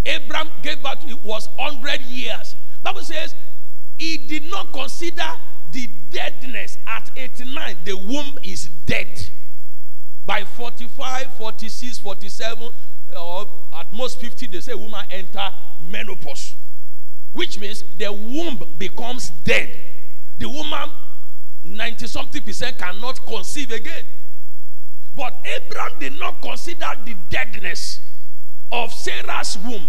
Abraham 0.05 0.51
gave 0.63 0.83
birth 0.83 1.05
it 1.07 1.23
was 1.25 1.49
100 1.57 2.01
years. 2.03 2.57
Bible 2.83 3.03
says 3.03 3.35
he 3.99 4.17
did 4.17 4.51
not 4.51 4.73
consider 4.73 5.29
the 5.73 5.89
deadness 6.11 6.77
at 6.87 7.11
89 7.17 7.77
the 7.85 7.97
womb 7.97 8.39
is 8.43 8.69
dead. 8.87 9.31
By 10.27 10.45
45 10.45 11.35
46 11.35 11.99
47 11.99 12.69
or 13.19 13.47
at 13.75 13.93
most 13.93 14.21
50 14.21 14.47
they 14.47 14.61
say 14.61 14.75
woman 14.75 15.05
enter 15.11 15.51
menopause 15.81 16.55
which 17.33 17.59
means 17.59 17.83
the 17.99 18.13
womb 18.13 18.61
becomes 18.79 19.31
dead. 19.45 19.71
The 20.39 20.49
woman 20.49 20.91
90 21.65 22.07
something 22.07 22.43
percent 22.43 22.77
cannot 22.79 23.25
conceive 23.25 23.71
again. 23.71 24.05
But 25.17 25.39
abraham 25.45 25.99
did 25.99 26.19
not 26.19 26.41
consider 26.43 26.93
the 27.05 27.15
deadness 27.31 28.01
of 28.71 28.93
sarah's 28.93 29.57
womb. 29.59 29.89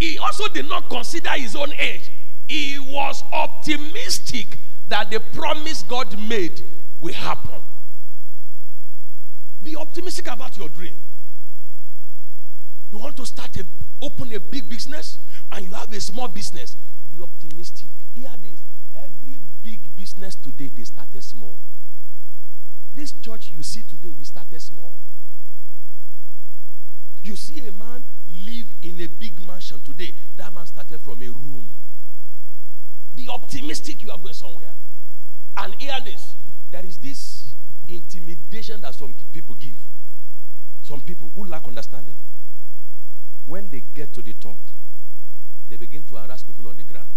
He 0.00 0.18
also 0.18 0.48
did 0.48 0.68
not 0.68 0.88
consider 0.90 1.30
his 1.30 1.54
own 1.56 1.72
age 1.78 2.10
he 2.48 2.78
was 2.78 3.22
optimistic 3.32 4.58
that 4.88 5.10
the 5.10 5.20
promise 5.20 5.82
God 5.82 6.18
made 6.18 6.62
will 7.00 7.14
happen. 7.14 7.60
Be 9.62 9.76
optimistic 9.76 10.26
about 10.30 10.58
your 10.58 10.68
dream. 10.68 10.94
You 12.92 12.98
want 12.98 13.16
to 13.16 13.26
start 13.26 13.56
a 13.56 13.64
open 14.02 14.32
a 14.34 14.40
big 14.40 14.68
business 14.68 15.18
and 15.50 15.64
you 15.64 15.72
have 15.72 15.90
a 15.92 16.00
small 16.00 16.28
business. 16.28 16.76
Be 17.16 17.22
optimistic. 17.22 17.86
Hear 18.14 18.30
this. 18.42 18.60
Every 18.94 19.38
big 19.62 19.80
business 19.96 20.34
today 20.36 20.70
they 20.76 20.84
started 20.84 21.22
small. 21.22 21.58
This 22.94 23.12
church 23.12 23.52
you 23.56 23.62
see 23.62 23.82
today, 23.82 24.08
we 24.16 24.24
started 24.24 24.60
small. 24.60 24.92
You 27.22 27.34
see 27.34 27.66
a 27.66 27.72
man 27.72 28.02
live 28.46 28.66
in 28.82 29.00
a 29.00 29.08
big 29.08 29.44
mansion 29.46 29.80
today. 29.80 30.14
That 30.36 30.54
man 30.54 30.66
started 30.66 31.00
from 31.00 31.22
a 31.22 31.26
room. 31.26 31.66
Be 33.16 33.28
optimistic 33.28 34.02
you 34.02 34.10
are 34.10 34.18
going 34.18 34.34
somewhere. 34.34 34.72
And 35.56 35.74
hear 35.78 35.96
this. 36.04 36.34
There 36.70 36.84
is 36.84 36.98
this 36.98 37.54
intimidation 37.88 38.80
that 38.80 38.94
some 38.94 39.14
people 39.32 39.54
give. 39.54 39.76
Some 40.82 41.00
people 41.00 41.30
who 41.34 41.44
lack 41.44 41.66
understanding. 41.66 42.14
When 43.46 43.68
they 43.68 43.82
get 43.94 44.12
to 44.14 44.22
the 44.22 44.32
top, 44.32 44.56
they 45.68 45.76
begin 45.76 46.02
to 46.04 46.16
harass 46.16 46.42
people 46.42 46.68
on 46.68 46.76
the 46.76 46.82
ground. 46.82 47.08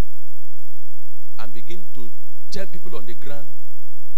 And 1.39 1.53
begin 1.53 1.83
to 1.95 2.11
tell 2.51 2.65
people 2.65 2.95
on 2.97 3.05
the 3.05 3.13
ground 3.13 3.47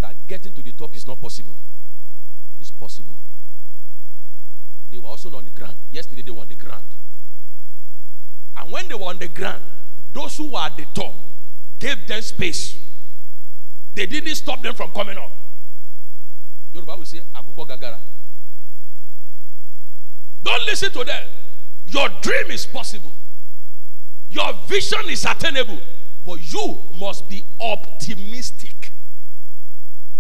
that 0.02 0.16
getting 0.28 0.54
to 0.54 0.62
the 0.62 0.72
top 0.72 0.96
is 0.96 1.06
not 1.08 1.20
possible. 1.22 1.56
It's 2.60 2.72
possible. 2.72 3.16
They 4.92 4.98
were 4.98 5.08
also 5.08 5.36
on 5.36 5.44
the 5.44 5.52
ground. 5.52 5.76
Yesterday 5.92 6.24
they 6.24 6.32
were 6.32 6.42
on 6.42 6.48
the 6.48 6.56
ground. 6.56 6.86
And 8.58 8.72
when 8.72 8.88
they 8.88 8.96
were 8.96 9.06
on 9.06 9.18
the 9.18 9.28
ground, 9.28 9.62
those 10.14 10.36
who 10.38 10.52
were 10.52 10.60
at 10.60 10.76
the 10.76 10.86
top 10.94 11.16
gave 11.80 12.06
them 12.08 12.22
space. 12.22 12.78
They 13.96 14.06
didn't 14.06 14.36
stop 14.36 14.62
them 14.62 14.76
from 14.76 14.92
coming 14.92 15.18
up. 15.18 15.32
Yoruba 16.74 16.98
will 16.98 17.06
say, 17.06 17.22
Akoko 17.36 17.68
Gagara. 17.68 17.98
Don't 20.44 20.66
listen 20.66 20.92
to 20.92 21.04
them. 21.04 21.24
Your 21.88 22.10
dream 22.22 22.52
is 22.52 22.66
possible. 22.66 23.12
Your 24.30 24.54
vision 24.68 25.10
is 25.10 25.26
attainable. 25.26 25.80
But 26.26 26.54
you 26.54 26.82
must 27.00 27.28
be 27.28 27.44
optimistic. 27.60 28.92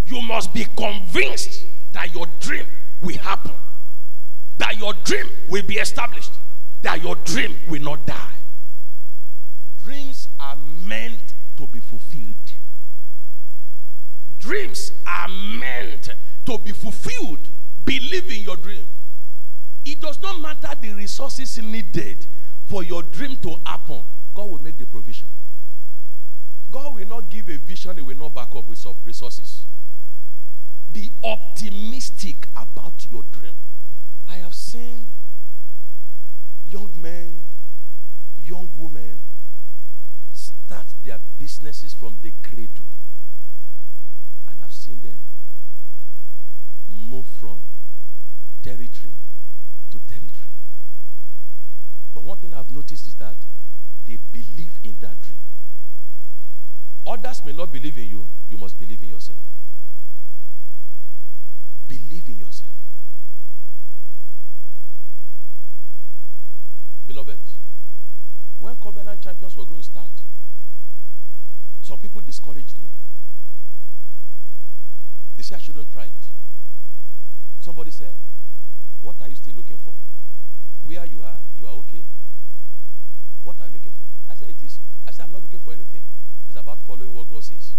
You 0.06 0.22
must 0.22 0.54
be 0.54 0.65
convinced 0.76 1.65
that 1.93 2.13
your 2.13 2.26
dream 2.39 2.65
will 3.02 3.17
happen. 3.19 3.52
That 4.58 4.78
your 4.80 4.93
dream 5.04 5.28
will 5.48 5.63
be 5.63 5.76
established. 5.76 6.32
That 6.82 7.04
your 7.04 7.15
dream 7.17 7.56
will 7.69 7.82
not 7.82 8.06
die. 8.06 8.32
Dreams 9.84 10.30
are 10.39 10.58
meant 10.86 11.29
to 11.60 11.67
be 11.67 11.82
fulfilled. 11.82 12.54
Dreams 14.40 14.94
are 15.06 15.27
meant 15.27 16.10
to 16.46 16.58
be 16.58 16.71
fulfilled. 16.71 17.50
Believe 17.84 18.31
in 18.31 18.44
your 18.44 18.56
dream. 18.56 18.86
It 19.86 20.00
does 20.00 20.21
not 20.21 20.40
matter 20.40 20.73
the 20.81 20.94
resources 20.94 21.58
needed 21.58 22.25
for 22.67 22.81
your 22.81 23.04
dream 23.04 23.36
to 23.42 23.58
happen. 23.65 24.00
God 24.34 24.50
will 24.50 24.62
make 24.62 24.77
the 24.77 24.86
provision. 24.86 25.27
God 26.71 26.96
will 26.96 27.08
not 27.08 27.29
give 27.29 27.50
a 27.50 27.58
vision, 27.58 27.98
He 27.98 28.02
will 28.04 28.15
not 28.15 28.34
back 28.34 28.56
up 28.56 28.65
with 28.65 28.77
some 28.77 28.96
resources. 29.04 29.65
Be 30.94 31.12
optimistic 31.21 32.48
about 32.56 33.06
your 33.12 33.23
dream. 33.34 33.54
I 34.29 34.36
have 34.36 34.54
seen 34.54 35.08
young 36.69 36.90
men, 37.02 37.34
young 38.46 38.69
women 38.77 39.19
start 40.70 40.86
their 41.04 41.17
businesses 41.40 41.96
from 41.96 42.15
the 42.22 42.32
cradle. 42.44 42.86
And 44.52 44.62
I've 44.63 44.72
seen 44.72 45.00
them 45.02 45.17
move 46.88 47.26
from 47.26 47.58
territory 48.62 49.13
to 49.90 50.00
territory. 50.08 50.54
But 52.13 52.22
one 52.22 52.38
thing 52.38 52.54
I've 52.54 52.70
noticed 52.70 53.08
is 53.08 53.15
that 53.15 53.36
they 54.06 54.20
believe 54.32 54.78
in 54.84 54.96
that 55.02 55.20
dream. 55.20 55.42
Others 57.08 57.46
may 57.46 57.54
not 57.54 57.72
believe 57.74 57.98
in 57.98 58.06
you, 58.06 58.28
you 58.52 58.58
must 58.58 58.78
believe 58.78 59.02
in 59.02 59.10
yourself. 59.10 59.40
Believe 61.88 62.30
in 62.30 62.38
yourself. 62.38 62.70
Beloved, 67.08 67.40
when 68.60 68.76
covenant 68.76 69.20
champions 69.20 69.58
were 69.58 69.65
going 69.65 69.82
to 69.82 69.84
start, 69.84 70.12
some 71.90 71.98
people 71.98 72.21
discouraged 72.21 72.77
me. 72.77 72.85
They 75.35 75.42
said 75.42 75.56
I 75.56 75.60
shouldn't 75.60 75.92
try 75.92 76.04
it. 76.04 76.23
Somebody 77.62 77.90
said, 77.90 78.13
What 79.02 79.15
are 79.19 79.27
you 79.27 79.33
still 79.33 79.56
looking 79.58 79.77
for? 79.77 79.94
Where 80.85 81.04
you 81.08 81.23
are, 81.23 81.42
you 81.58 81.65
are 81.65 81.73
Okay. 81.81 82.04
What 83.44 83.60
are 83.60 83.65
you 83.65 83.73
looking 83.73 83.92
for? 83.98 84.06
I 84.29 84.35
said 84.35 84.50
it 84.50 84.62
is. 84.63 84.77
I 85.08 85.10
said 85.10 85.23
I'm 85.25 85.31
not 85.31 85.42
looking 85.42 85.62
for 85.62 85.73
anything. 85.73 86.04
It's 86.48 86.60
about 86.60 86.77
following 86.85 87.12
what 87.12 87.27
God 87.27 87.44
says. 87.44 87.73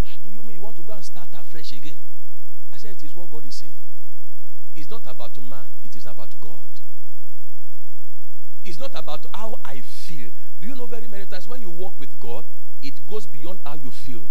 What 0.00 0.18
do 0.24 0.30
you 0.34 0.42
mean 0.42 0.56
you 0.56 0.62
want 0.62 0.74
to 0.78 0.82
go 0.82 0.94
and 0.94 1.04
start 1.04 1.28
afresh 1.38 1.70
again? 1.70 2.02
I 2.74 2.78
said 2.78 2.90
it 2.90 3.04
is 3.04 3.14
what 3.14 3.30
God 3.30 3.46
is 3.46 3.54
saying. 3.54 3.78
It's 4.74 4.90
not 4.90 5.02
about 5.06 5.40
man, 5.40 5.70
it 5.84 5.94
is 5.94 6.06
about 6.06 6.34
God. 6.40 6.74
It's 8.64 8.78
not 8.78 8.92
about 8.94 9.26
how 9.34 9.58
I 9.64 9.80
feel. 9.80 10.30
Do 10.60 10.66
you 10.66 10.74
know 10.74 10.86
very 10.86 11.08
many 11.08 11.26
times 11.26 11.46
when 11.48 11.60
you 11.60 11.70
walk 11.70 11.98
with 12.00 12.18
God, 12.18 12.44
it 12.82 12.94
goes 13.08 13.26
beyond 13.26 13.58
how 13.64 13.74
you 13.74 13.90
feel. 13.90 14.22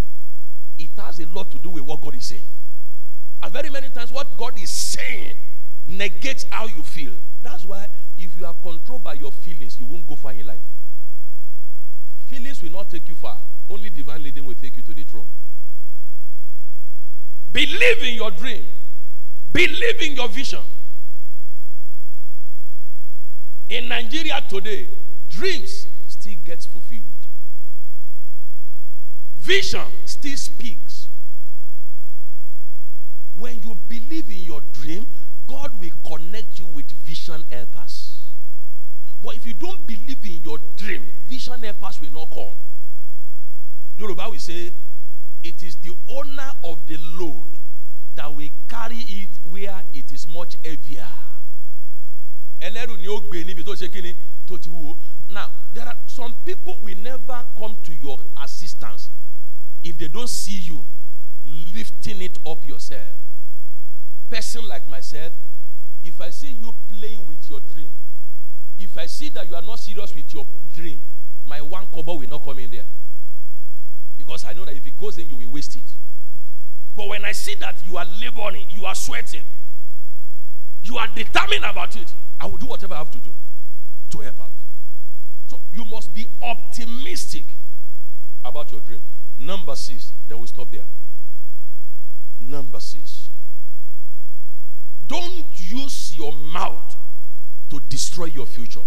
It 0.79 0.89
has 0.97 1.19
a 1.19 1.27
lot 1.27 1.51
to 1.51 1.59
do 1.59 1.69
with 1.69 1.83
what 1.83 2.01
God 2.01 2.15
is 2.15 2.25
saying. 2.25 2.41
And 3.41 3.53
very 3.53 3.69
many 3.69 3.89
times 3.89 4.11
what 4.11 4.37
God 4.37 4.59
is 4.59 4.69
saying 4.69 5.35
negates 5.87 6.45
how 6.49 6.65
you 6.65 6.81
feel. 6.81 7.13
That's 7.43 7.65
why 7.65 7.87
if 8.17 8.37
you 8.37 8.45
are 8.45 8.53
controlled 8.53 9.03
by 9.03 9.13
your 9.13 9.31
feelings, 9.31 9.79
you 9.79 9.85
won't 9.85 10.07
go 10.07 10.15
far 10.15 10.33
in 10.33 10.45
life. 10.45 10.61
Feelings 12.27 12.61
will 12.61 12.71
not 12.71 12.89
take 12.89 13.07
you 13.07 13.15
far. 13.15 13.37
Only 13.69 13.89
divine 13.89 14.23
leading 14.23 14.45
will 14.45 14.55
take 14.55 14.75
you 14.77 14.83
to 14.83 14.93
the 14.93 15.03
throne. 15.03 15.27
Believe 17.51 18.03
in 18.03 18.15
your 18.15 18.31
dream. 18.31 18.65
Believe 19.51 20.01
in 20.01 20.15
your 20.15 20.27
vision. 20.27 20.61
In 23.69 23.87
Nigeria 23.87 24.43
today, 24.47 24.87
dreams 25.29 25.87
still 26.07 26.35
gets 26.45 26.65
fulfilled. 26.65 27.03
Vision 29.39 29.85
still 30.05 30.37
speaks. 30.37 31.07
When 33.37 33.59
you 33.63 33.75
believe 33.89 34.29
in 34.29 34.43
your 34.43 34.61
dream, 34.71 35.07
God 35.47 35.71
will 35.79 35.91
connect 36.05 36.59
you 36.59 36.67
with 36.67 36.89
vision 37.03 37.43
helpers. 37.51 38.21
But 39.23 39.35
if 39.35 39.45
you 39.47 39.53
don't 39.53 39.85
believe 39.87 40.23
in 40.23 40.41
your 40.43 40.59
dream, 40.77 41.03
vision 41.27 41.61
helpers 41.61 41.99
will 41.99 42.11
not 42.13 42.29
come. 42.29 42.55
Yoruba 43.97 44.29
will 44.29 44.39
say, 44.39 44.71
it 45.43 45.63
is 45.63 45.75
the 45.77 45.91
owner 46.09 46.51
of 46.63 46.79
the 46.87 46.97
load 47.15 47.43
that 48.15 48.33
will 48.33 48.49
carry 48.69 48.97
it 48.97 49.29
where 49.49 49.81
it 49.93 50.11
is 50.11 50.27
much 50.27 50.55
heavier. 50.63 51.07
Ẹlẹ́rù 52.67 52.97
ni 52.97 53.07
ó 53.07 53.19
gbé 53.27 53.43
níbi 53.43 53.63
tó 53.63 53.73
ṣe 53.75 53.87
kíni 53.91 54.13
tó 54.47 54.57
ti 54.57 54.69
wúwo. 54.69 54.97
now 55.29 55.49
there 55.73 55.85
are 55.87 55.97
some 56.07 56.33
people 56.45 56.77
will 56.81 56.97
never 56.97 57.43
come 57.57 57.75
to 57.83 57.93
your 57.95 58.19
assistance 58.43 59.09
if 59.83 59.97
they 59.97 60.07
don't 60.07 60.29
see 60.29 60.59
you 60.69 60.83
lifting 61.73 62.21
it 62.21 62.37
up 62.45 62.65
yourself. 62.67 63.07
person 64.29 64.67
like 64.67 64.87
myself 64.89 65.33
if 66.03 66.19
I 66.21 66.29
see 66.29 66.51
you 66.51 66.73
playing 66.89 67.25
with 67.27 67.49
your 67.49 67.59
dream 67.73 67.89
if 68.79 68.97
I 68.97 69.05
see 69.07 69.29
that 69.29 69.49
you 69.49 69.55
are 69.55 69.61
not 69.61 69.79
serious 69.79 70.13
with 70.15 70.33
your 70.33 70.45
dream 70.75 70.99
my 71.45 71.61
one 71.61 71.85
kobo 71.87 72.15
will 72.15 72.29
not 72.29 72.43
come 72.43 72.59
in 72.59 72.69
there 72.69 72.85
because 74.17 74.45
I 74.45 74.53
know 74.53 74.65
that 74.65 74.75
if 74.75 74.85
it 74.87 74.97
goes 74.97 75.17
in 75.17 75.27
you 75.29 75.35
will 75.37 75.51
waste 75.51 75.75
it. 75.75 75.83
But 76.95 77.07
when 77.07 77.25
I 77.25 77.31
see 77.31 77.55
that 77.55 77.75
you 77.89 77.97
are 77.97 78.05
laboring, 78.21 78.65
you 78.69 78.85
are 78.85 78.95
sweating, 78.95 79.41
you 80.83 80.97
are 80.97 81.07
determined 81.15 81.65
about 81.65 81.95
it, 81.95 82.13
I 82.43 82.45
will 82.45 82.57
do 82.57 82.65
whatever 82.65 82.93
I 82.93 82.97
have 82.97 83.11
to 83.11 83.19
do 83.19 83.29
to 84.09 84.17
help 84.19 84.41
out. 84.41 84.51
So 85.47 85.61
you 85.73 85.85
must 85.85 86.13
be 86.13 86.27
optimistic 86.41 87.45
about 88.43 88.69
your 88.69 88.81
dream. 88.81 88.99
Number 89.39 89.73
six, 89.77 90.11
then 90.27 90.39
we 90.39 90.47
stop 90.47 90.69
there. 90.69 90.83
Number 92.41 92.81
six. 92.81 93.29
Don't 95.07 95.45
use 95.55 96.17
your 96.17 96.33
mouth 96.33 96.97
to 97.69 97.79
destroy 97.87 98.25
your 98.25 98.45
future. 98.45 98.81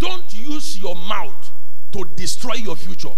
Don't 0.00 0.34
use 0.34 0.78
your 0.78 0.96
mouth 0.96 1.50
to 1.92 2.04
destroy 2.16 2.54
your 2.54 2.74
future. 2.74 3.14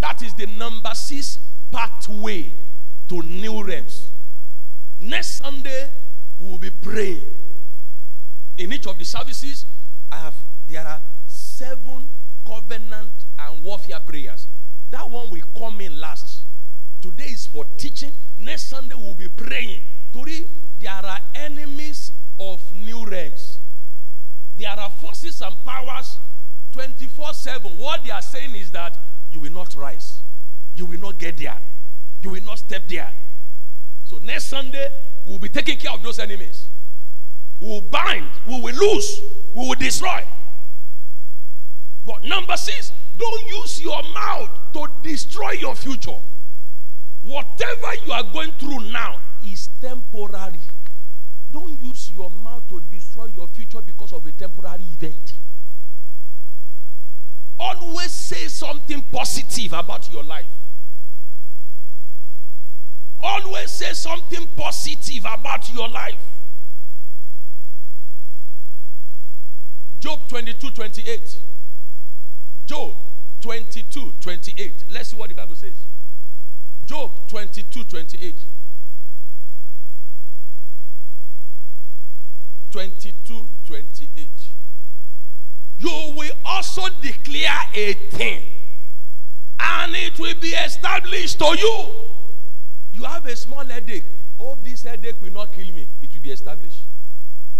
That 0.00 0.22
is 0.22 0.34
the 0.34 0.46
number 0.46 0.92
six 0.94 1.38
pathway 1.70 2.52
to 3.08 3.22
new 3.22 3.62
realms. 3.62 4.10
Next 5.00 5.38
Sunday, 5.38 5.90
we 6.40 6.50
will 6.50 6.58
be 6.58 6.70
praying. 6.70 7.22
In 8.58 8.72
each 8.72 8.86
of 8.86 8.98
the 8.98 9.04
services, 9.04 9.64
I 10.10 10.16
have 10.16 10.34
there 10.68 10.86
are 10.86 11.00
seven 11.28 12.08
covenant 12.46 13.10
and 13.38 13.62
warfare 13.62 14.00
prayers. 14.00 14.46
That 14.90 15.08
one 15.08 15.30
will 15.30 15.42
come 15.56 15.80
in 15.80 16.00
last. 16.00 16.42
Today 17.02 17.24
is 17.24 17.46
for 17.46 17.64
teaching. 17.76 18.12
Next 18.38 18.68
Sunday, 18.68 18.94
we 18.94 19.02
will 19.02 19.14
be 19.14 19.28
praying. 19.28 19.80
Today, 20.12 20.46
there 20.80 20.92
are 20.92 21.18
enemies 21.34 22.12
of 22.38 22.60
new 22.74 23.04
realms. 23.04 23.58
There 24.58 24.70
are 24.70 24.90
forces 24.90 25.42
and 25.42 25.54
powers 25.64 26.18
24 26.72 27.34
7. 27.34 27.70
What 27.78 28.04
they 28.04 28.10
are 28.10 28.22
saying 28.22 28.54
is 28.54 28.70
that 28.70 28.96
you 29.32 29.40
will 29.40 29.52
not 29.52 29.74
rise, 29.76 30.20
you 30.74 30.86
will 30.86 31.00
not 31.00 31.18
get 31.18 31.36
there, 31.36 31.58
you 32.26 32.32
will 32.32 32.42
not 32.42 32.58
step 32.58 32.82
there. 32.88 33.12
So, 34.04 34.18
next 34.18 34.46
Sunday, 34.46 34.88
we'll 35.26 35.38
be 35.38 35.48
taking 35.48 35.78
care 35.78 35.92
of 35.92 36.02
those 36.02 36.18
enemies. 36.18 36.68
We 37.60 37.68
will 37.68 37.80
bind, 37.82 38.26
we 38.46 38.60
will 38.60 38.74
lose, 38.74 39.20
we 39.54 39.68
will 39.68 39.76
destroy. 39.76 40.24
But 42.04 42.24
number 42.24 42.56
six, 42.56 42.92
don't 43.16 43.46
use 43.46 43.80
your 43.80 44.02
mouth 44.12 44.50
to 44.72 44.88
destroy 45.02 45.52
your 45.52 45.76
future. 45.76 46.18
Whatever 47.22 47.94
you 48.04 48.12
are 48.12 48.24
going 48.24 48.50
through 48.58 48.80
now 48.90 49.18
is 49.46 49.68
temporary. 49.80 50.60
Don't 51.52 51.80
use 51.80 52.12
your 52.12 52.30
mouth 52.30 52.68
to 52.68 52.82
destroy 52.90 53.26
your 53.26 53.46
future 53.46 53.80
because 53.86 54.12
of 54.12 54.26
a 54.26 54.32
temporary 54.32 54.84
event. 55.00 55.34
Always 57.58 58.10
say 58.10 58.48
something 58.48 59.02
positive 59.12 59.72
about 59.72 60.12
your 60.12 60.24
life. 60.24 60.46
Always 63.20 63.70
say 63.70 63.92
something 63.92 64.46
positive 64.56 65.24
about 65.24 65.72
your 65.72 65.88
life. 65.88 66.22
Job 70.00 70.20
22 70.28 70.70
28. 70.70 71.40
Job 72.66 72.94
22 73.40 74.12
28. 74.20 74.84
Let's 74.90 75.10
see 75.10 75.16
what 75.16 75.28
the 75.28 75.34
Bible 75.34 75.54
says. 75.54 75.74
Job 76.86 77.12
22 77.28 77.84
28. 77.84 78.34
22 82.70 83.48
28. 83.66 84.30
You 85.78 86.12
will 86.14 86.34
also 86.44 86.82
declare 87.00 87.58
a 87.74 87.92
thing, 88.10 88.42
and 89.58 89.94
it 89.94 90.18
will 90.18 90.34
be 90.40 90.48
established 90.48 91.38
to 91.38 91.56
you. 91.58 92.15
You 92.96 93.04
have 93.04 93.26
a 93.26 93.36
small 93.36 93.64
headache. 93.64 94.04
Hope 94.40 94.64
this 94.64 94.82
headache 94.82 95.20
will 95.20 95.32
not 95.32 95.52
kill 95.52 95.70
me. 95.72 95.86
It 96.00 96.14
will 96.14 96.22
be 96.22 96.30
established. 96.30 96.84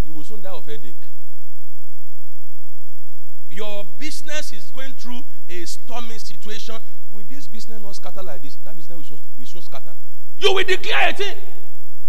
You 0.03 0.15
will 0.15 0.25
soon 0.25 0.41
die 0.41 0.49
of 0.49 0.65
headache. 0.65 0.95
Your 3.51 3.85
business 3.99 4.55
is 4.55 4.71
going 4.71 4.93
through 4.95 5.21
a 5.51 5.67
stormy 5.67 6.19
situation. 6.19 6.77
Will 7.13 7.25
this 7.29 7.49
business 7.49 7.83
not 7.83 7.97
scatter 7.97 8.23
like 8.23 8.43
this? 8.43 8.57
That 8.65 8.77
business 8.77 8.97
will 8.97 9.05
soon, 9.05 9.19
will 9.39 9.45
soon 9.45 9.61
scatter. 9.61 9.93
You 10.39 10.55
will 10.55 10.65
declare 10.65 11.11
a 11.11 11.13
thing. 11.13 11.37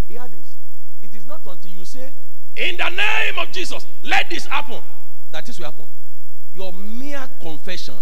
Hear 0.08 0.26
this. 0.30 0.56
It 1.04 1.14
is 1.14 1.26
not 1.26 1.42
until 1.46 1.72
you 1.72 1.84
say, 1.84 2.10
In 2.56 2.78
the 2.78 2.90
name 2.90 3.38
of 3.40 3.52
Jesus, 3.52 3.86
let 4.04 4.30
this 4.30 4.46
happen, 4.46 4.80
that 5.32 5.46
this 5.46 5.60
will 5.60 5.66
happen. 5.66 5.86
Your 6.56 6.72
mere 6.72 7.28
confession. 7.42 7.96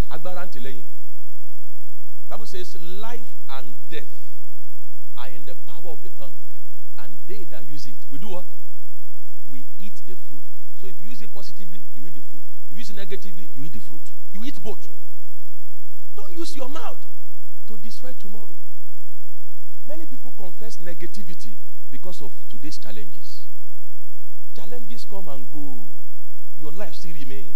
Bible 2.30 2.46
says, 2.46 2.78
life 2.80 3.20
and 3.50 3.74
death 3.90 4.06
are 5.18 5.30
in 5.30 5.46
the 5.46 5.56
power 5.68 5.92
of 5.92 6.02
the 6.04 6.10
tongue, 6.10 6.36
and 7.00 7.14
they 7.28 7.44
that 7.46 7.68
use 7.68 7.88
it, 7.88 7.96
we 8.12 8.18
do 8.18 8.30
what? 8.30 8.46
We 9.52 9.64
eat 9.80 9.94
the 10.08 10.16
fruit. 10.16 10.44
So 10.82 10.88
if 10.88 10.96
you 11.04 11.10
use 11.10 11.22
it 11.22 11.34
positively, 11.34 11.82
you 11.96 12.06
eat 12.08 12.16
the 12.16 12.22
fruit. 12.22 12.44
If 12.70 12.72
you 12.72 12.78
use 12.78 12.90
it 12.90 12.96
negatively, 12.96 13.50
you 13.56 13.66
eat 13.66 13.74
the 13.74 13.80
fruit. 13.80 14.02
You 14.34 14.44
eat 14.44 14.62
both. 14.62 14.88
Don't 16.16 16.32
use 16.32 16.56
your 16.56 16.70
mouth 16.70 17.00
to 17.68 17.78
destroy 17.78 18.12
tomorrow. 18.20 18.56
Many 19.88 20.06
people 20.06 20.34
confess 20.38 20.78
negativity 20.78 21.54
because 21.92 22.22
of 22.22 22.34
today's 22.50 22.78
challenges. 22.78 23.44
Challenges 24.56 25.06
come 25.10 25.28
and 25.28 25.46
go. 25.52 25.86
Your 26.62 26.72
life 26.72 26.96
still 26.96 27.14
remains. 27.14 27.56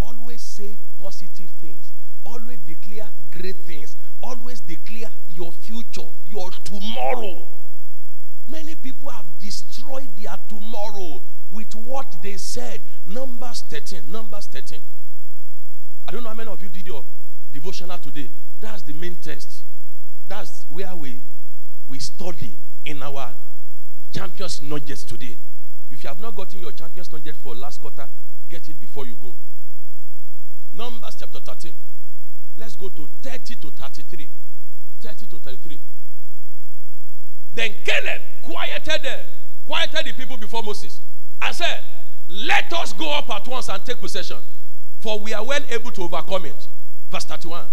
Always 0.00 0.42
say 0.42 0.76
positive 1.00 1.50
things. 1.60 1.90
Always 2.24 2.58
declare 2.60 3.08
great 3.30 3.56
things. 3.56 3.96
Always 4.22 4.60
declare 4.60 5.10
your 5.30 5.52
future, 5.52 6.08
your 6.30 6.50
tomorrow. 6.50 7.46
Many 8.48 8.74
people 8.74 9.10
have 9.10 9.26
destroyed 9.40 10.08
their 10.16 10.36
tomorrow 10.48 11.20
with 11.52 11.74
what 11.74 12.16
they 12.22 12.36
said. 12.36 12.80
Numbers 13.06 13.62
13. 13.68 14.10
Numbers 14.10 14.46
13. 14.46 14.80
I 16.08 16.12
don't 16.12 16.22
know 16.22 16.30
how 16.30 16.34
many 16.34 16.50
of 16.50 16.62
you 16.62 16.68
did 16.68 16.86
your 16.86 17.04
devotional 17.52 17.98
today. 17.98 18.28
That's 18.60 18.82
the 18.82 18.94
main 18.94 19.16
test. 19.16 19.64
That's 20.26 20.64
where 20.70 20.94
we 20.94 21.20
we 21.88 21.98
study 21.98 22.54
in 22.84 23.02
our 23.02 23.32
champions 24.14 24.62
nugget 24.62 24.98
today. 24.98 25.36
If 25.90 26.02
you 26.02 26.08
have 26.08 26.20
not 26.20 26.34
gotten 26.34 26.60
your 26.60 26.72
champions 26.72 27.12
nugget 27.12 27.36
for 27.36 27.54
last 27.54 27.80
quarter, 27.80 28.06
get 28.48 28.68
it 28.68 28.80
before 28.80 29.06
you 29.06 29.16
go. 29.20 29.34
Numbers 30.74 31.16
chapter 31.18 31.40
13. 31.40 31.72
Let's 32.58 32.74
go 32.74 32.88
to 32.88 33.08
30 33.22 33.54
to 33.56 33.70
33. 33.70 34.28
30 35.00 35.26
to 35.26 35.38
33. 35.38 35.80
Then 37.54 37.74
Caleb 37.84 38.20
quieted 38.42 39.02
them, 39.02 39.20
quieted 39.64 40.06
the 40.06 40.12
people 40.12 40.36
before 40.36 40.62
Moses 40.62 41.00
and 41.40 41.54
said, 41.54 41.82
Let 42.28 42.72
us 42.72 42.92
go 42.92 43.12
up 43.12 43.30
at 43.30 43.46
once 43.46 43.68
and 43.68 43.84
take 43.84 44.00
possession, 44.00 44.38
for 45.00 45.20
we 45.20 45.32
are 45.34 45.44
well 45.44 45.62
able 45.70 45.92
to 45.92 46.02
overcome 46.02 46.46
it. 46.46 46.68
Verse 47.10 47.24
31. 47.24 47.64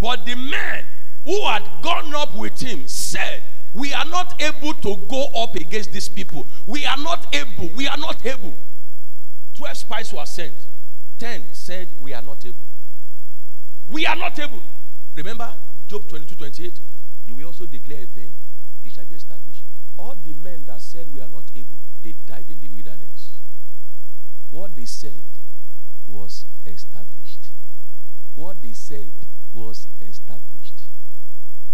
But 0.00 0.24
the 0.24 0.34
men 0.34 0.84
who 1.24 1.44
had 1.44 1.62
gone 1.82 2.14
up 2.14 2.34
with 2.34 2.58
him 2.60 2.88
said, 2.88 3.42
We 3.74 3.92
are 3.92 4.04
not 4.06 4.42
able 4.42 4.74
to 4.74 4.96
go 5.08 5.26
up 5.36 5.54
against 5.56 5.92
these 5.92 6.08
people. 6.08 6.46
We 6.66 6.84
are 6.86 6.96
not 6.96 7.34
able. 7.34 7.68
We 7.76 7.86
are 7.86 7.98
not 7.98 8.24
able. 8.26 8.54
Twelve 9.54 9.76
spies 9.76 10.12
were 10.12 10.24
sent. 10.26 10.54
Ten 11.18 11.44
said, 11.52 11.88
We 12.00 12.14
are 12.14 12.22
not 12.22 12.44
able. 12.44 12.56
We 13.88 14.06
are 14.06 14.16
not 14.16 14.38
able. 14.38 14.60
Remember 15.16 15.54
Job 15.88 16.08
22 16.08 16.34
28? 16.34 16.80
You 17.26 17.34
will 17.36 17.46
also 17.46 17.66
declare 17.66 18.02
a 18.02 18.06
thing, 18.06 18.30
it 18.84 18.92
shall 18.92 19.04
be 19.04 19.16
established. 19.16 19.62
All 19.98 20.16
the 20.24 20.34
men 20.34 20.64
that 20.66 20.80
said 20.80 21.06
we 21.12 21.20
are 21.20 21.28
not 21.28 21.44
able, 21.54 21.76
they 22.02 22.14
died 22.26 22.46
in 22.48 22.58
the 22.60 22.68
wilderness. 22.68 23.30
What 24.50 24.74
they 24.76 24.84
said 24.84 25.22
was 26.06 26.44
established. 26.66 27.48
What 28.34 28.60
they 28.62 28.72
said 28.72 29.10
was 29.54 29.86
established. 30.00 30.82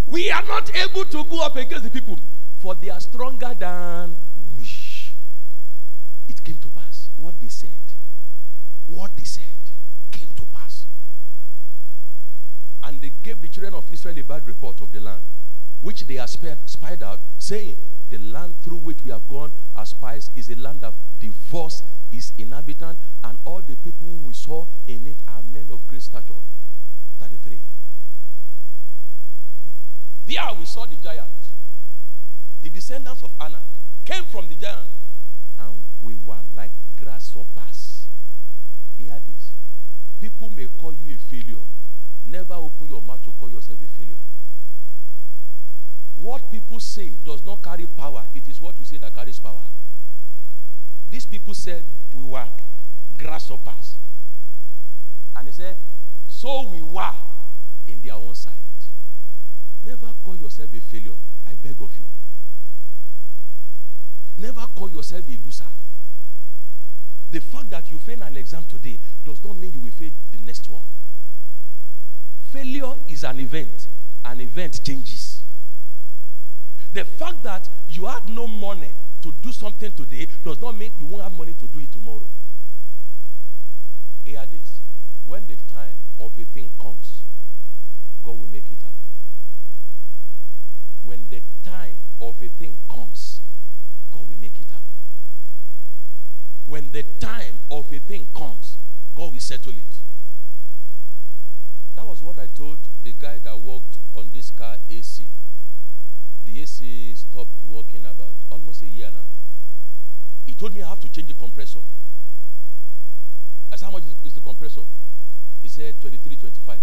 We 0.06 0.30
are 0.30 0.44
not 0.44 0.74
able 0.74 1.04
to 1.04 1.24
go 1.24 1.42
up 1.42 1.56
against 1.56 1.84
the 1.84 1.90
people, 1.90 2.18
for 2.58 2.74
they 2.74 2.90
are 2.90 3.00
stronger 3.00 3.52
than 3.58 4.16
we. 4.56 4.66
It 6.28 6.42
came 6.44 6.56
to 6.58 6.68
pass. 6.68 7.08
What 7.16 7.34
they 7.40 7.48
said, 7.48 7.70
what 8.86 9.16
they 9.16 9.24
said 9.24 9.44
came 10.10 10.28
to 10.36 10.42
pass. 10.52 10.67
And 12.88 13.02
they 13.02 13.12
gave 13.22 13.42
the 13.42 13.48
children 13.48 13.74
of 13.74 13.84
Israel 13.92 14.18
a 14.18 14.22
bad 14.22 14.46
report 14.46 14.80
of 14.80 14.90
the 14.92 15.00
land, 15.00 15.20
which 15.82 16.06
they 16.06 16.14
had 16.14 16.30
spied, 16.30 17.02
out, 17.02 17.20
saying, 17.38 17.76
The 18.08 18.16
land 18.16 18.54
through 18.62 18.78
which 18.78 19.04
we 19.04 19.10
have 19.10 19.28
gone 19.28 19.50
as 19.76 19.90
spies 19.90 20.30
is 20.34 20.48
a 20.48 20.56
land 20.56 20.82
of 20.82 20.94
divorce, 21.20 21.82
its 22.10 22.32
inhabitant, 22.38 22.98
and 23.22 23.38
all 23.44 23.60
the 23.60 23.76
people 23.76 24.08
we 24.24 24.32
saw 24.32 24.64
in 24.86 25.06
it 25.06 25.18
are 25.28 25.42
men 25.52 25.66
of 25.70 25.86
great 25.86 26.00
stature. 26.00 26.32
33. 27.18 27.58
There 30.26 30.54
we 30.58 30.64
saw 30.64 30.86
the 30.86 30.96
giant. 30.96 31.28
The 32.62 32.70
descendants 32.70 33.22
of 33.22 33.32
Anak 33.38 33.64
came 34.06 34.24
from 34.24 34.48
the 34.48 34.54
giant, 34.54 34.88
and 35.60 35.74
we 36.00 36.14
were 36.14 36.40
like 36.56 36.70
grasshoppers. 36.98 38.06
Hear 38.96 39.20
this. 39.28 39.52
People 40.22 40.48
may 40.48 40.68
call 40.80 40.94
you 41.04 41.16
a 41.16 41.18
failure. 41.18 41.64
Never 42.30 42.54
open 42.54 42.88
your 42.88 43.00
mouth 43.02 43.24
to 43.24 43.32
call 43.32 43.50
yourself 43.50 43.78
a 43.82 43.88
failure. 43.88 44.14
What 46.16 46.50
people 46.50 46.78
say 46.78 47.12
does 47.24 47.44
not 47.46 47.62
carry 47.62 47.86
power. 47.86 48.24
It 48.34 48.48
is 48.48 48.60
what 48.60 48.78
you 48.78 48.84
say 48.84 48.98
that 48.98 49.14
carries 49.14 49.38
power. 49.38 49.62
These 51.10 51.26
people 51.26 51.54
said 51.54 51.84
we 52.14 52.22
were 52.22 52.46
grasshoppers. 53.16 53.94
And 55.36 55.48
they 55.48 55.52
said, 55.52 55.76
so 56.28 56.68
we 56.68 56.82
were 56.82 57.14
in 57.86 58.02
their 58.02 58.14
own 58.14 58.34
sight. 58.34 58.54
Never 59.86 60.08
call 60.22 60.36
yourself 60.36 60.68
a 60.74 60.80
failure. 60.80 61.12
I 61.46 61.54
beg 61.54 61.80
of 61.80 61.92
you. 61.94 62.04
Never 64.36 64.66
call 64.74 64.90
yourself 64.90 65.24
a 65.26 65.46
loser. 65.46 65.64
The 67.30 67.40
fact 67.40 67.70
that 67.70 67.90
you 67.90 67.98
fail 67.98 68.22
an 68.22 68.36
exam 68.36 68.64
today 68.68 68.98
does 69.24 69.42
not 69.44 69.56
mean 69.56 69.72
you 69.72 69.80
will 69.80 69.90
fail 69.90 70.10
the 70.32 70.38
next 70.38 70.68
one. 70.68 70.82
Failure 72.52 72.94
is 73.08 73.24
an 73.24 73.40
event. 73.40 73.88
An 74.24 74.40
event 74.40 74.80
changes. 74.84 75.42
The 76.92 77.04
fact 77.04 77.42
that 77.42 77.68
you 77.90 78.06
had 78.06 78.28
no 78.28 78.46
money 78.46 78.90
to 79.22 79.32
do 79.42 79.52
something 79.52 79.92
today 79.92 80.26
does 80.44 80.60
not 80.60 80.76
mean 80.76 80.90
you 80.98 81.06
won't 81.06 81.22
have 81.22 81.32
money 81.32 81.52
to 81.52 81.66
do 81.66 81.78
it 81.80 81.92
tomorrow. 81.92 82.26
Hear 84.24 84.44
this. 84.50 84.80
When 85.26 85.46
the 85.46 85.56
time 85.56 85.96
of 86.20 86.32
a 86.38 86.44
thing 86.44 86.70
comes, 86.80 87.20
God 88.24 88.38
will 88.38 88.48
make 88.48 88.64
it 88.70 88.78
happen. 88.82 89.08
When 91.04 91.26
the 91.30 91.42
time 91.62 91.96
of 92.20 92.42
a 92.42 92.48
thing 92.48 92.76
comes, 92.88 93.40
God 94.10 94.28
will 94.28 94.40
make 94.40 94.58
it 94.58 94.66
happen. 94.70 94.84
When 96.66 96.90
the 96.92 97.02
time 97.20 97.58
of 97.70 97.92
a 97.92 97.98
thing 97.98 98.26
comes, 98.34 98.76
God 99.14 99.32
will 99.32 99.40
settle 99.40 99.72
it. 99.72 100.07
That 101.98 102.06
was 102.06 102.22
what 102.22 102.38
I 102.38 102.46
told 102.46 102.78
the 103.02 103.12
guy 103.12 103.38
that 103.42 103.58
worked 103.58 103.98
on 104.14 104.30
this 104.32 104.52
car 104.52 104.76
AC. 104.88 105.26
The 106.46 106.62
AC 106.62 107.16
stopped 107.16 107.50
working 107.68 108.06
about 108.06 108.36
almost 108.52 108.82
a 108.82 108.86
year 108.86 109.10
now. 109.10 109.26
He 110.46 110.54
told 110.54 110.76
me 110.76 110.82
I 110.84 110.88
have 110.90 111.00
to 111.00 111.08
change 111.08 111.26
the 111.26 111.34
compressor. 111.34 111.80
I 113.72 113.74
said, 113.74 113.86
How 113.86 113.90
much 113.90 114.04
is, 114.24 114.32
the 114.32 114.40
compressor? 114.40 114.82
He 115.60 115.68
said 115.68 116.00
23, 116.00 116.36
25. 116.36 116.78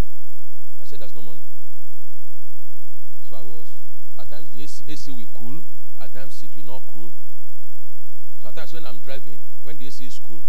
I 0.82 0.84
said, 0.84 1.00
There's 1.00 1.16
no 1.16 1.22
money. 1.22 1.40
So 3.30 3.38
I 3.38 3.42
was, 3.42 3.68
at 4.20 4.30
times 4.30 4.50
the 4.54 4.64
AC, 4.64 4.84
AC 4.86 5.12
will 5.12 5.32
cool, 5.34 5.62
at 6.02 6.14
times 6.14 6.44
it 6.44 6.50
will 6.58 6.74
not 6.74 6.84
cool. 6.94 7.14
So 8.44 8.50
at 8.50 8.56
times 8.58 8.74
when 8.74 8.86
I'm 8.86 9.00
driving, 9.00 9.40
when 9.64 9.78
the 9.78 9.88
AC 9.88 10.08
is 10.08 10.20
cool, 10.20 10.42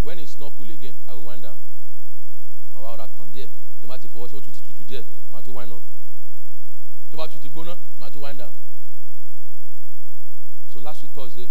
when 0.00 0.20
it's 0.20 0.38
not 0.38 0.52
cool 0.56 0.70
again, 0.70 0.94
I 1.08 1.14
will 1.14 1.24
wind 1.24 1.42
down. 1.42 1.56
I 2.76 2.80
will 2.80 2.96
rat 2.96 3.10
on 3.20 3.30
there. 3.34 3.48
The 3.80 3.86
matter 3.86 4.08
for 4.08 4.26
us, 4.26 4.32
to 4.32 4.40
to 4.40 4.84
there, 4.88 5.04
my 5.32 5.40
to 5.40 5.50
wind 5.50 5.72
up. 5.72 5.82
To 7.10 7.16
about 7.16 7.30
to 7.32 7.48
go 7.48 7.76
my 7.98 8.08
to 8.08 8.18
wind 8.18 8.38
down. 8.38 8.52
So 10.72 10.78
last 10.78 11.02
week 11.02 11.12
Thursday, 11.12 11.48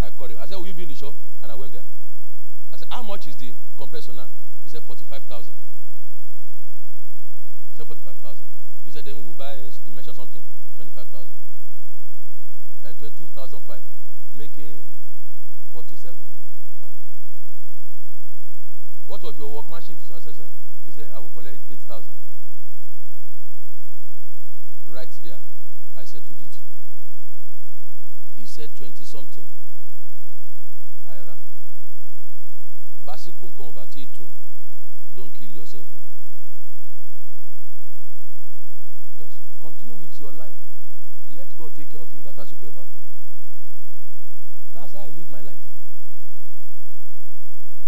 I 0.00 0.10
called 0.10 0.30
him. 0.30 0.38
I 0.40 0.46
said, 0.46 0.56
Will 0.56 0.66
you 0.66 0.74
be 0.74 0.82
in 0.84 0.88
the 0.88 0.94
shop? 0.94 1.14
And 1.42 1.50
I 1.50 1.54
went 1.54 1.72
there. 1.72 1.82
I 2.72 2.76
said, 2.76 2.88
How 2.90 3.02
much 3.02 3.26
is 3.26 3.36
the 3.36 3.52
compressor 3.76 4.12
now? 4.12 4.26
He 4.62 4.70
said, 4.70 4.82
45,000. 4.84 5.52
He 7.70 7.76
said, 7.76 7.86
45,000. 7.86 8.46
He 8.84 8.90
said, 8.90 9.04
Then 9.04 9.16
we'll 9.16 9.34
buy, 9.34 9.56
he 9.84 9.90
mentioned 9.90 10.16
something, 10.16 10.42
25,000. 10.76 11.32
Then 12.82 12.94
22,005, 12.94 13.80
making 14.36 14.78
47,500. 15.72 16.94
What 19.06 19.24
of 19.24 19.38
your 19.38 19.54
workmanship? 19.54 19.96
I 20.14 20.20
said, 20.20 20.34
he 20.84 20.92
said, 20.92 21.08
I 21.14 21.18
will 21.18 21.30
collect 21.30 21.58
8,000. 21.70 22.12
Right 24.86 25.08
there, 25.24 25.40
I 25.96 26.04
settled 26.04 26.36
it. 26.40 26.56
He 28.36 28.46
said 28.46 28.70
20 28.76 29.04
something. 29.32 29.50
I 31.06 31.16
ran. 31.26 31.36
Basic 33.06 33.34
concom 33.40 33.70
about 33.70 33.96
it 33.96 34.08
too. 34.16 34.28
Don't 35.16 35.32
kill 35.34 35.48
yourself. 35.48 35.84
oh. 35.94 36.02
Just 39.18 39.36
continue 39.60 39.96
with 39.96 40.18
your 40.18 40.32
life. 40.32 40.56
Let 41.36 41.46
God 41.58 41.72
take 41.76 41.90
care 41.90 42.00
of 42.00 42.08
you. 42.14 42.20
That's 42.24 42.52
about 42.52 42.86
to. 42.86 42.98
That's 44.74 44.92
how 44.92 45.00
I 45.00 45.06
live 45.06 45.30
my 45.30 45.40
life. 45.40 45.56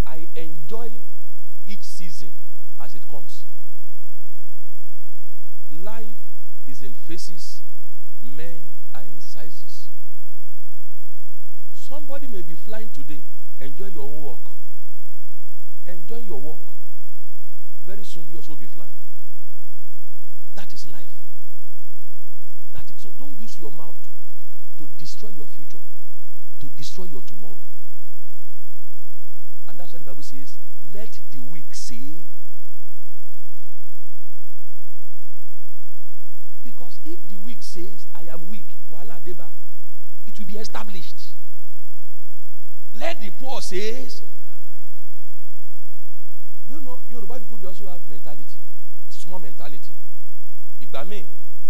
I 0.06 0.26
enjoy 0.34 0.90
each 1.66 1.82
season 1.82 2.30
as 2.80 2.94
it 2.94 3.02
comes. 3.08 3.44
Life 5.72 6.04
is 6.66 6.82
in 6.82 6.94
phases, 6.94 7.60
men 8.22 8.58
are 8.94 9.02
in 9.02 9.20
sizes. 9.20 9.88
Somebody 11.74 12.26
may 12.26 12.42
be 12.42 12.54
flying 12.54 12.88
today. 12.88 13.20
Enjoy 13.60 13.86
your 13.86 14.02
own 14.04 14.22
work. 14.22 14.38
Enjoy 16.10 16.26
your 16.26 16.40
work. 16.40 16.58
Very 17.86 18.02
soon 18.02 18.24
you 18.30 18.38
also 18.38 18.56
be 18.56 18.66
flying. 18.66 18.90
That 20.56 20.72
is 20.72 20.88
life. 20.88 21.06
That 22.74 22.82
is, 22.90 23.00
so 23.00 23.12
don't 23.16 23.40
use 23.40 23.60
your 23.60 23.70
mouth 23.70 23.96
to 24.78 24.88
destroy 24.98 25.28
your 25.28 25.46
future, 25.46 25.78
to 26.58 26.68
destroy 26.76 27.04
your 27.04 27.22
tomorrow. 27.22 27.58
And 29.68 29.78
that's 29.78 29.92
why 29.92 30.00
the 30.00 30.04
Bible 30.04 30.24
says, 30.24 30.58
let 30.92 31.16
the 31.30 31.38
weak 31.38 31.72
say. 31.72 32.24
Because 36.64 36.98
if 37.04 37.28
the 37.28 37.36
weak 37.36 37.62
says, 37.62 38.06
I 38.16 38.22
am 38.32 38.50
weak, 38.50 38.66
voila, 38.88 39.20
deba, 39.24 39.46
it 40.26 40.36
will 40.36 40.46
be 40.46 40.58
established. 40.58 41.34
Let 42.98 43.22
the 43.22 43.30
poor 43.30 43.62
says, 43.62 44.22
you 46.80 46.86
know 46.86 46.98
Yoruba 47.10 47.38
people 47.38 47.58
they 47.58 47.66
also 47.66 47.86
have 47.88 48.00
mentality, 48.08 48.56
small 49.10 49.38
mentality. 49.38 49.92
Ìgbà 50.80 51.04
míì 51.04 51.24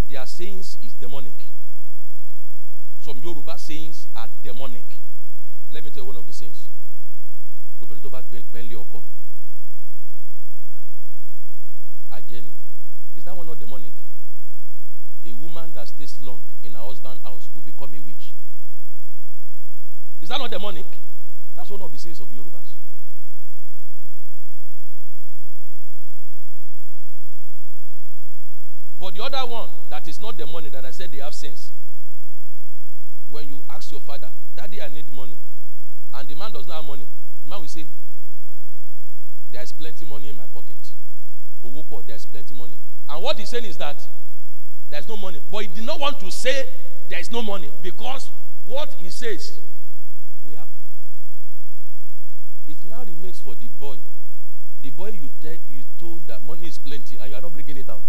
their 0.08 0.26
sayings 0.26 0.76
is 0.82 0.94
demonic. 1.00 1.34
Some 3.02 3.18
Yoruba 3.22 3.58
sayings 3.58 4.06
are 4.14 4.28
demonic. 4.44 4.84
Let 5.72 5.82
me 5.84 5.90
tell 5.90 6.02
you 6.02 6.06
one 6.06 6.16
of 6.16 6.26
the 6.26 6.32
sayings. 6.32 6.68
Obìnrin 7.82 8.02
tó 8.02 8.08
bá 8.08 8.20
ọkọ. 8.22 9.02
Ajẹ́ni. 12.10 12.50
Is 13.16 13.24
that 13.24 13.36
one 13.36 13.46
not 13.46 13.58
demonic? 13.58 13.92
A 15.26 15.32
woman 15.32 15.72
that 15.74 15.88
stays 15.88 16.20
long 16.22 16.40
in 16.62 16.74
her 16.74 16.82
husband's 16.84 17.22
house 17.24 17.48
will 17.54 17.62
become 17.62 17.92
a 17.94 17.98
witch. 18.00 18.32
Is 20.22 20.28
that 20.28 20.38
not 20.38 20.50
demonic? 20.50 20.86
That's 21.56 21.70
one 21.70 21.82
of 21.82 21.90
the 21.92 21.98
sayings 21.98 22.20
of 22.20 22.28
the 22.30 22.36
Yorubas. 22.36 22.79
But 29.00 29.14
the 29.14 29.24
other 29.24 29.50
one 29.50 29.70
that 29.88 30.06
is 30.06 30.20
not 30.20 30.36
the 30.36 30.46
money 30.46 30.68
that 30.68 30.84
I 30.84 30.90
said 30.90 31.10
they 31.10 31.18
have 31.18 31.32
sense. 31.34 31.72
When 33.30 33.48
you 33.48 33.62
ask 33.70 33.90
your 33.90 34.00
father, 34.00 34.28
Daddy, 34.54 34.82
I 34.82 34.88
need 34.88 35.10
money, 35.12 35.36
and 36.12 36.28
the 36.28 36.34
man 36.34 36.52
does 36.52 36.66
not 36.66 36.76
have 36.76 36.84
money, 36.84 37.06
the 37.44 37.48
man 37.50 37.60
will 37.60 37.68
say, 37.68 37.86
There 39.52 39.62
is 39.62 39.72
plenty 39.72 40.04
money 40.04 40.28
in 40.28 40.36
my 40.36 40.44
pocket. 40.52 40.76
Owopo, 41.64 42.04
there 42.06 42.16
is 42.16 42.26
plenty 42.26 42.54
money. 42.54 42.74
And 43.08 43.22
what 43.22 43.38
he's 43.38 43.48
saying 43.48 43.64
is 43.64 43.78
that 43.78 43.96
there's 44.90 45.08
no 45.08 45.16
money. 45.16 45.40
But 45.50 45.58
he 45.58 45.66
did 45.68 45.84
not 45.84 45.98
want 45.98 46.20
to 46.20 46.30
say 46.30 46.68
there 47.08 47.20
is 47.20 47.30
no 47.32 47.40
money 47.42 47.70
because 47.82 48.28
what 48.66 48.92
he 48.94 49.08
says, 49.10 49.58
we 50.46 50.54
have. 50.54 50.68
It 52.68 52.76
now 52.88 53.02
remains 53.04 53.40
for 53.40 53.54
the 53.54 53.66
boy. 53.78 53.96
The 54.82 54.90
boy 54.90 55.08
you, 55.08 55.30
te- 55.40 55.60
you 55.70 55.84
told 55.98 56.26
that 56.26 56.42
money 56.44 56.66
is 56.66 56.78
plenty 56.78 57.16
and 57.18 57.30
you 57.30 57.36
are 57.36 57.40
not 57.40 57.52
bringing 57.52 57.76
it 57.76 57.88
out. 57.88 58.02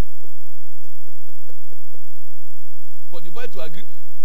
For 3.12 3.20
the 3.20 3.30
boy 3.30 3.46
to 3.46 3.60
agree, 3.60 3.84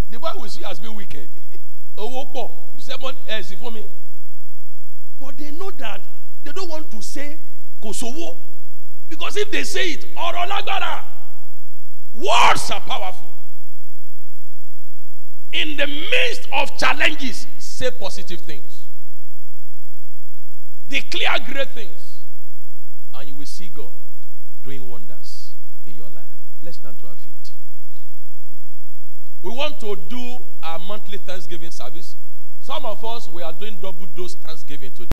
the 0.09 0.17
boy 0.17 0.31
will 0.35 0.47
see 0.47 0.63
as 0.63 0.79
being 0.79 0.95
wicked. 0.95 1.27
Owopo, 1.97 2.73
you 2.73 2.81
say 2.81 2.93
money, 3.01 3.17
eh, 3.27 3.41
see 3.41 3.55
for 3.57 3.69
me. 3.69 3.85
But 5.19 5.37
they 5.37 5.51
know 5.51 5.71
that 5.71 6.01
they 6.43 6.53
don't 6.53 6.69
want 6.69 6.89
to 6.91 7.01
say 7.01 7.37
Kosovo. 7.83 8.37
Because 9.09 9.35
if 9.37 9.51
they 9.51 9.63
say 9.63 9.91
it, 9.91 10.15
ọ̀rọ̀ 10.15 10.47
lágbára. 10.47 11.03
Words 12.13 12.71
are 12.71 12.81
powerful. 12.81 13.29
In 15.51 15.77
the 15.77 15.87
midst 15.87 16.47
of 16.51 16.77
challenges, 16.77 17.45
say 17.57 17.91
positive 17.91 18.41
things. 18.41 18.85
Declare 20.89 21.39
great 21.45 21.69
things. 21.69 22.21
And 23.13 23.27
you 23.27 23.35
will 23.35 23.45
see 23.45 23.69
God 23.73 23.91
doing 24.63 24.87
wonders 24.87 25.51
in 25.85 25.95
your 25.95 26.09
life. 26.09 26.25
Let's 26.63 26.77
stand 26.77 26.99
to 26.99 27.07
our 27.07 27.15
feet. 27.15 27.36
We 29.43 29.51
want 29.51 29.79
to 29.81 29.95
do 30.09 30.37
our 30.63 30.79
monthly 30.79 31.19
Thanksgiving 31.19 31.71
service. 31.71 32.15
Some 32.59 32.85
of 32.85 33.03
us, 33.05 33.29
we 33.29 33.43
are 33.43 33.53
doing 33.53 33.77
double 33.79 34.07
dose 34.07 34.35
Thanksgiving 34.35 34.91
today. 34.91 35.11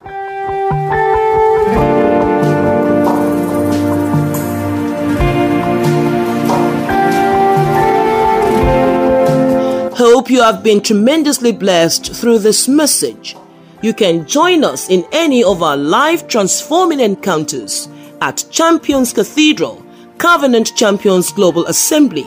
Hope 9.96 10.30
you 10.30 10.42
have 10.42 10.64
been 10.64 10.82
tremendously 10.82 11.52
blessed 11.52 12.14
through 12.16 12.40
this 12.40 12.68
message. 12.68 13.36
You 13.82 13.94
can 13.94 14.28
join 14.28 14.64
us 14.64 14.90
in 14.90 15.06
any 15.12 15.44
of 15.44 15.62
our 15.62 15.78
live 15.78 16.28
transforming 16.28 17.00
encounters 17.00 17.88
at 18.20 18.46
Champions 18.50 19.14
Cathedral, 19.14 19.86
Covenant 20.18 20.76
Champions 20.76 21.32
Global 21.32 21.66
Assembly, 21.68 22.26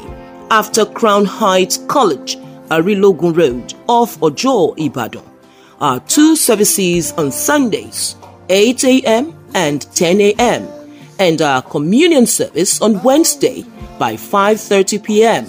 after 0.50 0.84
Crown 0.84 1.24
Heights 1.24 1.78
College, 1.88 2.36
Arilogun 2.70 3.36
Road, 3.36 3.74
off 3.88 4.20
Ojo, 4.22 4.74
Ibadan. 4.74 5.22
Our 5.80 6.00
two 6.00 6.36
services 6.36 7.12
on 7.12 7.30
Sundays, 7.32 8.16
8 8.48 8.84
a.m. 8.84 9.34
and 9.54 9.82
10 9.94 10.20
a.m., 10.20 10.68
and 11.18 11.40
our 11.42 11.62
communion 11.62 12.26
service 12.26 12.80
on 12.80 13.02
Wednesday 13.02 13.64
by 13.98 14.14
5:30 14.14 15.02
p.m. 15.04 15.46